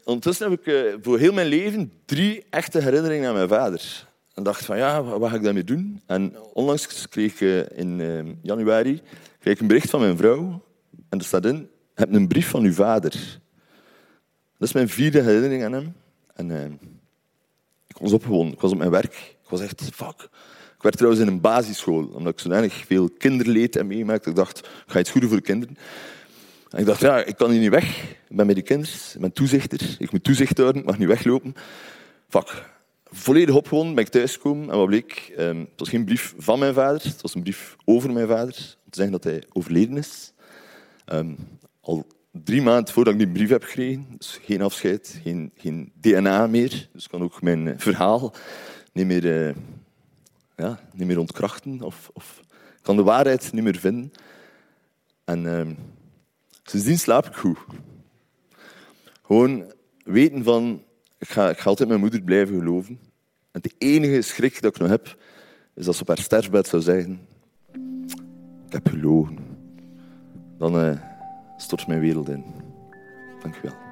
ondertussen 0.08 0.50
heb 0.50 0.60
ik 0.60 0.66
uh, 0.66 0.94
voor 1.02 1.18
heel 1.18 1.32
mijn 1.32 1.46
leven 1.46 1.92
drie 2.04 2.44
echte 2.50 2.82
herinneringen 2.82 3.28
aan 3.28 3.34
mijn 3.34 3.48
vader. 3.48 4.06
En 4.34 4.42
dacht 4.42 4.64
van, 4.64 4.76
ja, 4.76 5.02
wat 5.02 5.30
ga 5.30 5.36
ik 5.36 5.42
daarmee 5.42 5.64
doen? 5.64 6.02
En 6.06 6.36
onlangs 6.52 7.08
kreeg 7.08 7.32
ik 7.32 7.40
uh, 7.40 7.78
in 7.78 7.98
uh, 7.98 8.32
januari 8.42 9.02
kreeg 9.38 9.54
ik 9.54 9.60
een 9.60 9.66
bericht 9.66 9.90
van 9.90 10.00
mijn 10.00 10.16
vrouw. 10.16 10.62
En 11.08 11.18
er 11.18 11.24
staat 11.24 11.44
in, 11.44 11.68
heb 11.94 12.12
een 12.12 12.28
brief 12.28 12.48
van 12.48 12.64
uw 12.64 12.72
vader. 12.72 13.10
Dat 14.58 14.68
is 14.68 14.72
mijn 14.72 14.88
vierde 14.88 15.22
herinnering 15.22 15.64
aan 15.64 15.72
hem. 15.72 15.94
En 16.34 16.78
ik 17.86 17.96
was 17.98 18.12
opgewonden. 18.12 18.54
Ik 18.54 18.60
was 18.60 18.72
op 18.72 18.78
mijn 18.78 18.90
werk. 18.90 19.14
Ik 19.42 19.48
was 19.48 19.60
echt, 19.60 19.82
fuck. 19.94 20.28
Ik 20.76 20.82
werd 20.84 20.96
trouwens 20.96 21.22
in 21.22 21.28
een 21.28 21.40
basisschool, 21.40 22.06
omdat 22.06 22.32
ik 22.32 22.38
zodanig 22.38 22.74
veel 22.86 23.10
kinderleed 23.18 23.74
heb 23.74 23.86
meegemaakt. 23.86 24.26
Ik 24.26 24.34
dacht, 24.34 24.58
ik 24.58 24.82
ga 24.86 24.98
iets 24.98 25.10
goeden 25.10 25.30
voor 25.30 25.38
de 25.38 25.44
kinderen. 25.44 25.76
Ik 26.76 26.86
dacht, 26.86 27.00
ja, 27.00 27.24
ik 27.24 27.36
kan 27.36 27.50
hier 27.50 27.60
niet 27.60 27.70
weg. 27.70 28.02
Ik 28.28 28.36
ben 28.36 28.46
met 28.46 28.54
die 28.54 28.64
kinderen, 28.64 28.94
ik 29.14 29.20
ben 29.20 29.32
toezichter. 29.32 29.96
Ik 29.98 30.12
moet 30.12 30.24
toezicht 30.24 30.58
houden, 30.58 30.80
ik 30.80 30.86
mag 30.86 30.98
niet 30.98 31.08
weglopen. 31.08 31.54
Fuck. 32.28 32.76
Volledig 33.04 33.54
opgewonden 33.54 33.94
ben 33.94 34.04
ik 34.04 34.10
thuisgekomen. 34.10 34.70
En 34.70 34.76
wat 34.76 34.86
bleek? 34.86 35.32
Um, 35.38 35.58
het 35.58 35.78
was 35.78 35.88
geen 35.88 36.04
brief 36.04 36.34
van 36.38 36.58
mijn 36.58 36.74
vader, 36.74 37.02
het 37.02 37.22
was 37.22 37.34
een 37.34 37.42
brief 37.42 37.76
over 37.84 38.12
mijn 38.12 38.26
vader. 38.26 38.54
Om 38.84 38.90
te 38.90 38.96
zeggen 38.96 39.12
dat 39.12 39.24
hij 39.24 39.42
overleden 39.52 39.96
is. 39.96 40.32
Um, 41.12 41.36
al 41.80 42.06
drie 42.30 42.62
maanden 42.62 42.92
voordat 42.92 43.12
ik 43.12 43.18
die 43.18 43.28
brief 43.28 43.48
heb 43.48 43.62
gekregen. 43.62 44.06
Dus 44.18 44.40
geen 44.42 44.62
afscheid, 44.62 45.20
geen, 45.22 45.52
geen 45.54 45.92
DNA 46.00 46.46
meer. 46.46 46.88
Dus 46.92 47.08
kan 47.08 47.22
ook 47.22 47.42
mijn 47.42 47.80
verhaal 47.80 48.34
niet 48.92 49.06
meer, 49.06 49.48
uh, 49.48 49.54
ja, 50.56 50.80
niet 50.92 51.06
meer 51.06 51.18
ontkrachten. 51.18 51.82
Of, 51.82 52.10
kan 52.82 52.96
de 52.96 53.02
waarheid 53.02 53.52
niet 53.52 53.64
meer 53.64 53.78
vinden. 53.78 54.12
En... 55.24 55.46
Um, 55.46 55.76
Sindsdien 56.68 56.98
slaap 56.98 57.26
ik 57.26 57.34
goed. 57.34 57.58
Gewoon 59.22 59.72
weten 60.04 60.44
van, 60.44 60.82
ik 61.18 61.28
ga, 61.28 61.50
ik 61.50 61.64
altijd 61.64 61.88
mijn 61.88 62.00
moeder 62.00 62.22
blijven 62.22 62.58
geloven. 62.58 63.00
En 63.50 63.60
de 63.60 63.72
enige 63.78 64.22
schrik 64.22 64.62
dat 64.62 64.74
ik 64.74 64.80
nog 64.80 64.88
heb, 64.88 65.18
is 65.74 65.84
dat 65.84 65.94
ze 65.94 66.00
op 66.00 66.08
haar 66.08 66.18
sterfbed 66.18 66.66
zou 66.66 66.82
zeggen, 66.82 67.20
ik 68.66 68.72
heb 68.72 68.88
gelogen. 68.88 69.38
Dan, 70.58 70.84
uh, 70.84 71.00
stort 71.56 71.86
mijn 71.86 72.00
wereld 72.00 72.28
in. 72.28 72.44
Dank 73.42 73.56
u 73.56 73.58
wel. 73.62 73.87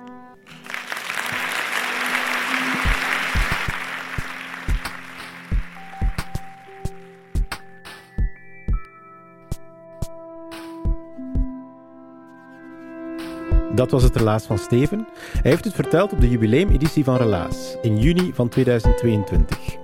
Dat 13.77 13.91
was 13.91 14.03
het 14.03 14.17
relaas 14.17 14.45
van 14.45 14.59
Steven. 14.59 15.07
Hij 15.33 15.51
heeft 15.51 15.65
het 15.65 15.75
verteld 15.75 16.13
op 16.13 16.21
de 16.21 16.29
jubileumeditie 16.29 17.05
van 17.05 17.17
Relaas 17.17 17.77
in 17.83 17.99
juni 17.99 18.33
van 18.35 18.49
2022. 18.49 19.77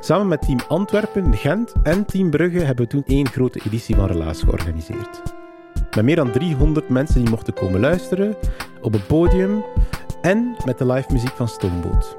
Samen 0.00 0.28
met 0.28 0.42
Team 0.42 0.58
Antwerpen, 0.68 1.36
Gent 1.36 1.72
en 1.82 2.04
Team 2.04 2.30
Brugge 2.30 2.58
hebben 2.58 2.84
we 2.84 2.90
toen 2.90 3.04
één 3.06 3.28
grote 3.28 3.60
editie 3.66 3.96
van 3.96 4.06
Relaas 4.06 4.42
georganiseerd. 4.42 5.22
Met 5.94 6.04
meer 6.04 6.16
dan 6.16 6.30
300 6.30 6.88
mensen 6.88 7.20
die 7.20 7.30
mochten 7.30 7.54
komen 7.54 7.80
luisteren, 7.80 8.36
op 8.80 8.94
een 8.94 9.06
podium 9.06 9.64
en 10.20 10.56
met 10.64 10.78
de 10.78 10.86
live 10.86 11.12
muziek 11.12 11.36
van 11.36 11.48
Stoomboot. 11.48 12.16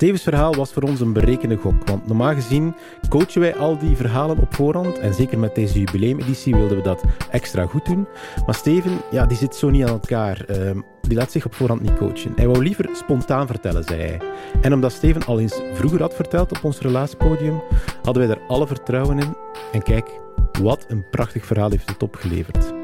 Stevens 0.00 0.22
verhaal 0.22 0.54
was 0.54 0.72
voor 0.72 0.82
ons 0.82 1.00
een 1.00 1.12
berekende 1.12 1.56
gok, 1.56 1.88
want 1.88 2.06
normaal 2.06 2.34
gezien 2.34 2.74
coachen 3.08 3.40
wij 3.40 3.56
al 3.56 3.78
die 3.78 3.96
verhalen 3.96 4.38
op 4.38 4.54
voorhand 4.54 4.98
en 4.98 5.14
zeker 5.14 5.38
met 5.38 5.54
deze 5.54 5.78
jubileumeditie 5.78 6.54
wilden 6.54 6.76
we 6.76 6.82
dat 6.82 7.04
extra 7.30 7.66
goed 7.66 7.84
doen. 7.84 8.06
Maar 8.46 8.54
Steven, 8.54 9.00
ja, 9.10 9.26
die 9.26 9.36
zit 9.36 9.54
zo 9.54 9.70
niet 9.70 9.82
aan 9.82 9.88
elkaar. 9.88 10.44
Ehm, 10.44 10.80
die 11.00 11.16
laat 11.16 11.32
zich 11.32 11.46
op 11.46 11.54
voorhand 11.54 11.80
niet 11.80 11.96
coachen. 11.96 12.32
Hij 12.36 12.46
wou 12.46 12.62
liever 12.62 12.88
spontaan 12.92 13.46
vertellen, 13.46 13.84
zei 13.84 14.00
hij. 14.00 14.20
En 14.60 14.72
omdat 14.72 14.92
Steven 14.92 15.26
al 15.26 15.40
eens 15.40 15.60
vroeger 15.72 16.00
had 16.00 16.14
verteld 16.14 16.50
op 16.50 16.64
ons 16.64 16.80
relatiepodium, 16.80 17.62
hadden 18.02 18.26
wij 18.26 18.36
er 18.36 18.42
alle 18.48 18.66
vertrouwen 18.66 19.18
in. 19.18 19.36
En 19.72 19.82
kijk, 19.82 20.10
wat 20.62 20.84
een 20.88 21.04
prachtig 21.10 21.46
verhaal 21.46 21.70
heeft 21.70 21.88
het 21.90 22.02
opgeleverd. 22.02 22.79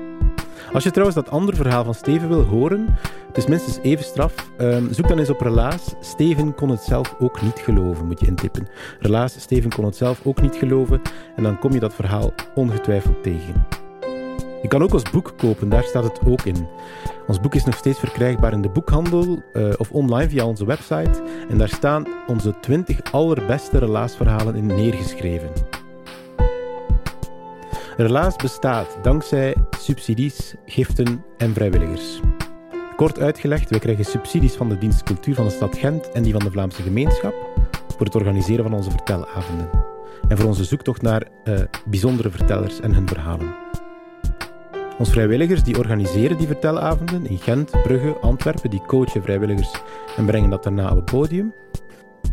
Als 0.76 0.84
je 0.84 0.90
trouwens 0.90 1.16
dat 1.18 1.30
andere 1.30 1.56
verhaal 1.56 1.84
van 1.84 1.94
Steven 1.94 2.28
wil 2.28 2.42
horen, 2.42 2.96
het 3.26 3.36
is 3.36 3.46
minstens 3.46 3.78
even 3.82 4.04
straf, 4.04 4.34
um, 4.58 4.92
zoek 4.92 5.08
dan 5.08 5.18
eens 5.18 5.30
op 5.30 5.40
Relaas. 5.40 5.94
Steven 6.00 6.54
kon 6.54 6.68
het 6.68 6.80
zelf 6.80 7.14
ook 7.18 7.42
niet 7.42 7.58
geloven, 7.58 8.06
moet 8.06 8.20
je 8.20 8.26
intippen. 8.26 8.68
Relaas, 9.00 9.40
Steven 9.40 9.70
kon 9.70 9.84
het 9.84 9.96
zelf 9.96 10.20
ook 10.24 10.40
niet 10.40 10.56
geloven 10.56 11.00
en 11.36 11.42
dan 11.42 11.58
kom 11.58 11.72
je 11.72 11.80
dat 11.80 11.94
verhaal 11.94 12.32
ongetwijfeld 12.54 13.22
tegen. 13.22 13.66
Je 14.62 14.68
kan 14.68 14.82
ook 14.82 14.92
ons 14.92 15.10
boek 15.10 15.32
kopen, 15.36 15.68
daar 15.68 15.84
staat 15.84 16.04
het 16.04 16.20
ook 16.26 16.42
in. 16.42 16.68
Ons 17.26 17.40
boek 17.40 17.54
is 17.54 17.64
nog 17.64 17.76
steeds 17.76 17.98
verkrijgbaar 17.98 18.52
in 18.52 18.62
de 18.62 18.70
boekhandel 18.70 19.42
uh, 19.52 19.68
of 19.76 19.90
online 19.90 20.28
via 20.28 20.46
onze 20.46 20.66
website 20.66 21.22
en 21.48 21.58
daar 21.58 21.68
staan 21.68 22.06
onze 22.26 22.54
20 22.60 23.12
allerbeste 23.12 23.78
relaasverhalen 23.78 24.54
in 24.54 24.66
neergeschreven. 24.66 25.75
Relaas 27.96 28.36
bestaat 28.36 28.98
dankzij 29.02 29.54
subsidies, 29.78 30.54
giften 30.66 31.24
en 31.36 31.54
vrijwilligers. 31.54 32.20
Kort 32.96 33.18
uitgelegd, 33.18 33.70
wij 33.70 33.78
krijgen 33.78 34.04
subsidies 34.04 34.54
van 34.54 34.68
de 34.68 34.78
dienst 34.78 35.02
Cultuur 35.02 35.34
van 35.34 35.44
de 35.44 35.50
stad 35.50 35.76
Gent 35.78 36.10
en 36.10 36.22
die 36.22 36.32
van 36.32 36.44
de 36.44 36.50
Vlaamse 36.50 36.82
gemeenschap 36.82 37.34
voor 37.96 38.06
het 38.06 38.14
organiseren 38.14 38.64
van 38.64 38.74
onze 38.74 38.90
vertelavonden. 38.90 39.70
En 40.28 40.36
voor 40.38 40.48
onze 40.48 40.64
zoektocht 40.64 41.02
naar 41.02 41.22
uh, 41.44 41.60
bijzondere 41.86 42.30
vertellers 42.30 42.80
en 42.80 42.94
hun 42.94 43.08
verhalen. 43.08 43.54
Onze 44.98 45.12
vrijwilligers 45.12 45.62
die 45.62 45.78
organiseren 45.78 46.38
die 46.38 46.46
vertelavonden 46.46 47.26
in 47.26 47.38
Gent, 47.38 47.70
Brugge, 47.70 48.16
Antwerpen, 48.20 48.70
die 48.70 48.82
coachen 48.86 49.22
vrijwilligers 49.22 49.70
en 50.16 50.26
brengen 50.26 50.50
dat 50.50 50.62
daarna 50.62 50.90
op 50.90 50.96
het 50.96 51.04
podium. 51.04 51.54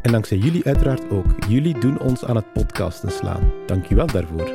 En 0.01 0.11
dankzij 0.11 0.37
jullie 0.37 0.65
uiteraard 0.65 1.09
ook. 1.09 1.25
Jullie 1.47 1.79
doen 1.79 1.99
ons 1.99 2.25
aan 2.25 2.35
het 2.35 2.53
podcasten 2.53 3.11
slaan. 3.11 3.51
Dank 3.65 3.85
je 3.85 3.95
wel 3.95 4.07
daarvoor. 4.07 4.51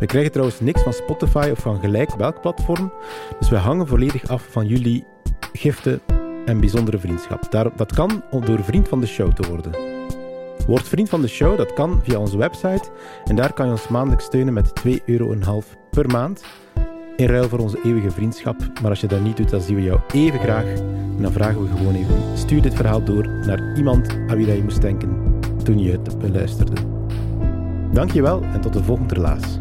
We 0.00 0.06
krijgen 0.06 0.32
trouwens 0.32 0.60
niks 0.60 0.82
van 0.82 0.92
Spotify 0.92 1.48
of 1.52 1.58
van 1.58 1.80
gelijk 1.80 2.14
welk 2.14 2.40
platform, 2.40 2.92
dus 3.38 3.48
we 3.48 3.56
hangen 3.56 3.86
volledig 3.86 4.28
af 4.28 4.46
van 4.50 4.66
jullie 4.66 5.04
giften 5.52 6.00
en 6.44 6.60
bijzondere 6.60 6.98
vriendschap. 6.98 7.50
dat 7.76 7.94
kan 7.94 8.22
door 8.30 8.64
vriend 8.64 8.88
van 8.88 9.00
de 9.00 9.06
show 9.06 9.32
te 9.32 9.48
worden. 9.48 9.72
Word 10.66 10.88
vriend 10.88 11.08
van 11.08 11.20
de 11.20 11.28
show, 11.28 11.56
dat 11.56 11.72
kan 11.72 12.00
via 12.02 12.18
onze 12.18 12.38
website 12.38 12.90
en 13.24 13.36
daar 13.36 13.52
kan 13.52 13.66
je 13.66 13.72
ons 13.72 13.88
maandelijks 13.88 14.24
steunen 14.24 14.54
met 14.54 14.72
2,5 14.86 15.04
euro 15.04 15.62
per 15.90 16.10
maand 16.10 16.44
in 17.16 17.26
ruil 17.26 17.48
voor 17.48 17.58
onze 17.58 17.80
eeuwige 17.84 18.10
vriendschap. 18.10 18.56
Maar 18.82 18.90
als 18.90 19.00
je 19.00 19.06
dat 19.06 19.20
niet 19.20 19.36
doet, 19.36 19.50
dan 19.50 19.60
zien 19.60 19.76
we 19.76 19.82
jou 19.82 20.00
even 20.12 20.40
graag 20.40 20.64
en 20.64 21.22
dan 21.22 21.32
vragen 21.32 21.62
we 21.62 21.76
gewoon 21.76 21.94
even, 21.94 22.16
stuur 22.34 22.62
dit 22.62 22.74
verhaal 22.74 23.04
door 23.04 23.28
naar 23.28 23.76
iemand 23.76 24.08
aan 24.28 24.36
wie 24.36 24.46
dat 24.46 24.56
je 24.56 24.62
moest 24.62 24.80
denken 24.80 25.38
toen 25.64 25.78
je 25.78 25.90
het 25.90 26.18
beluisterde. 26.18 26.76
Dankjewel 27.92 28.42
en 28.42 28.60
tot 28.60 28.72
de 28.72 28.84
volgende 28.84 29.14
relaas. 29.14 29.60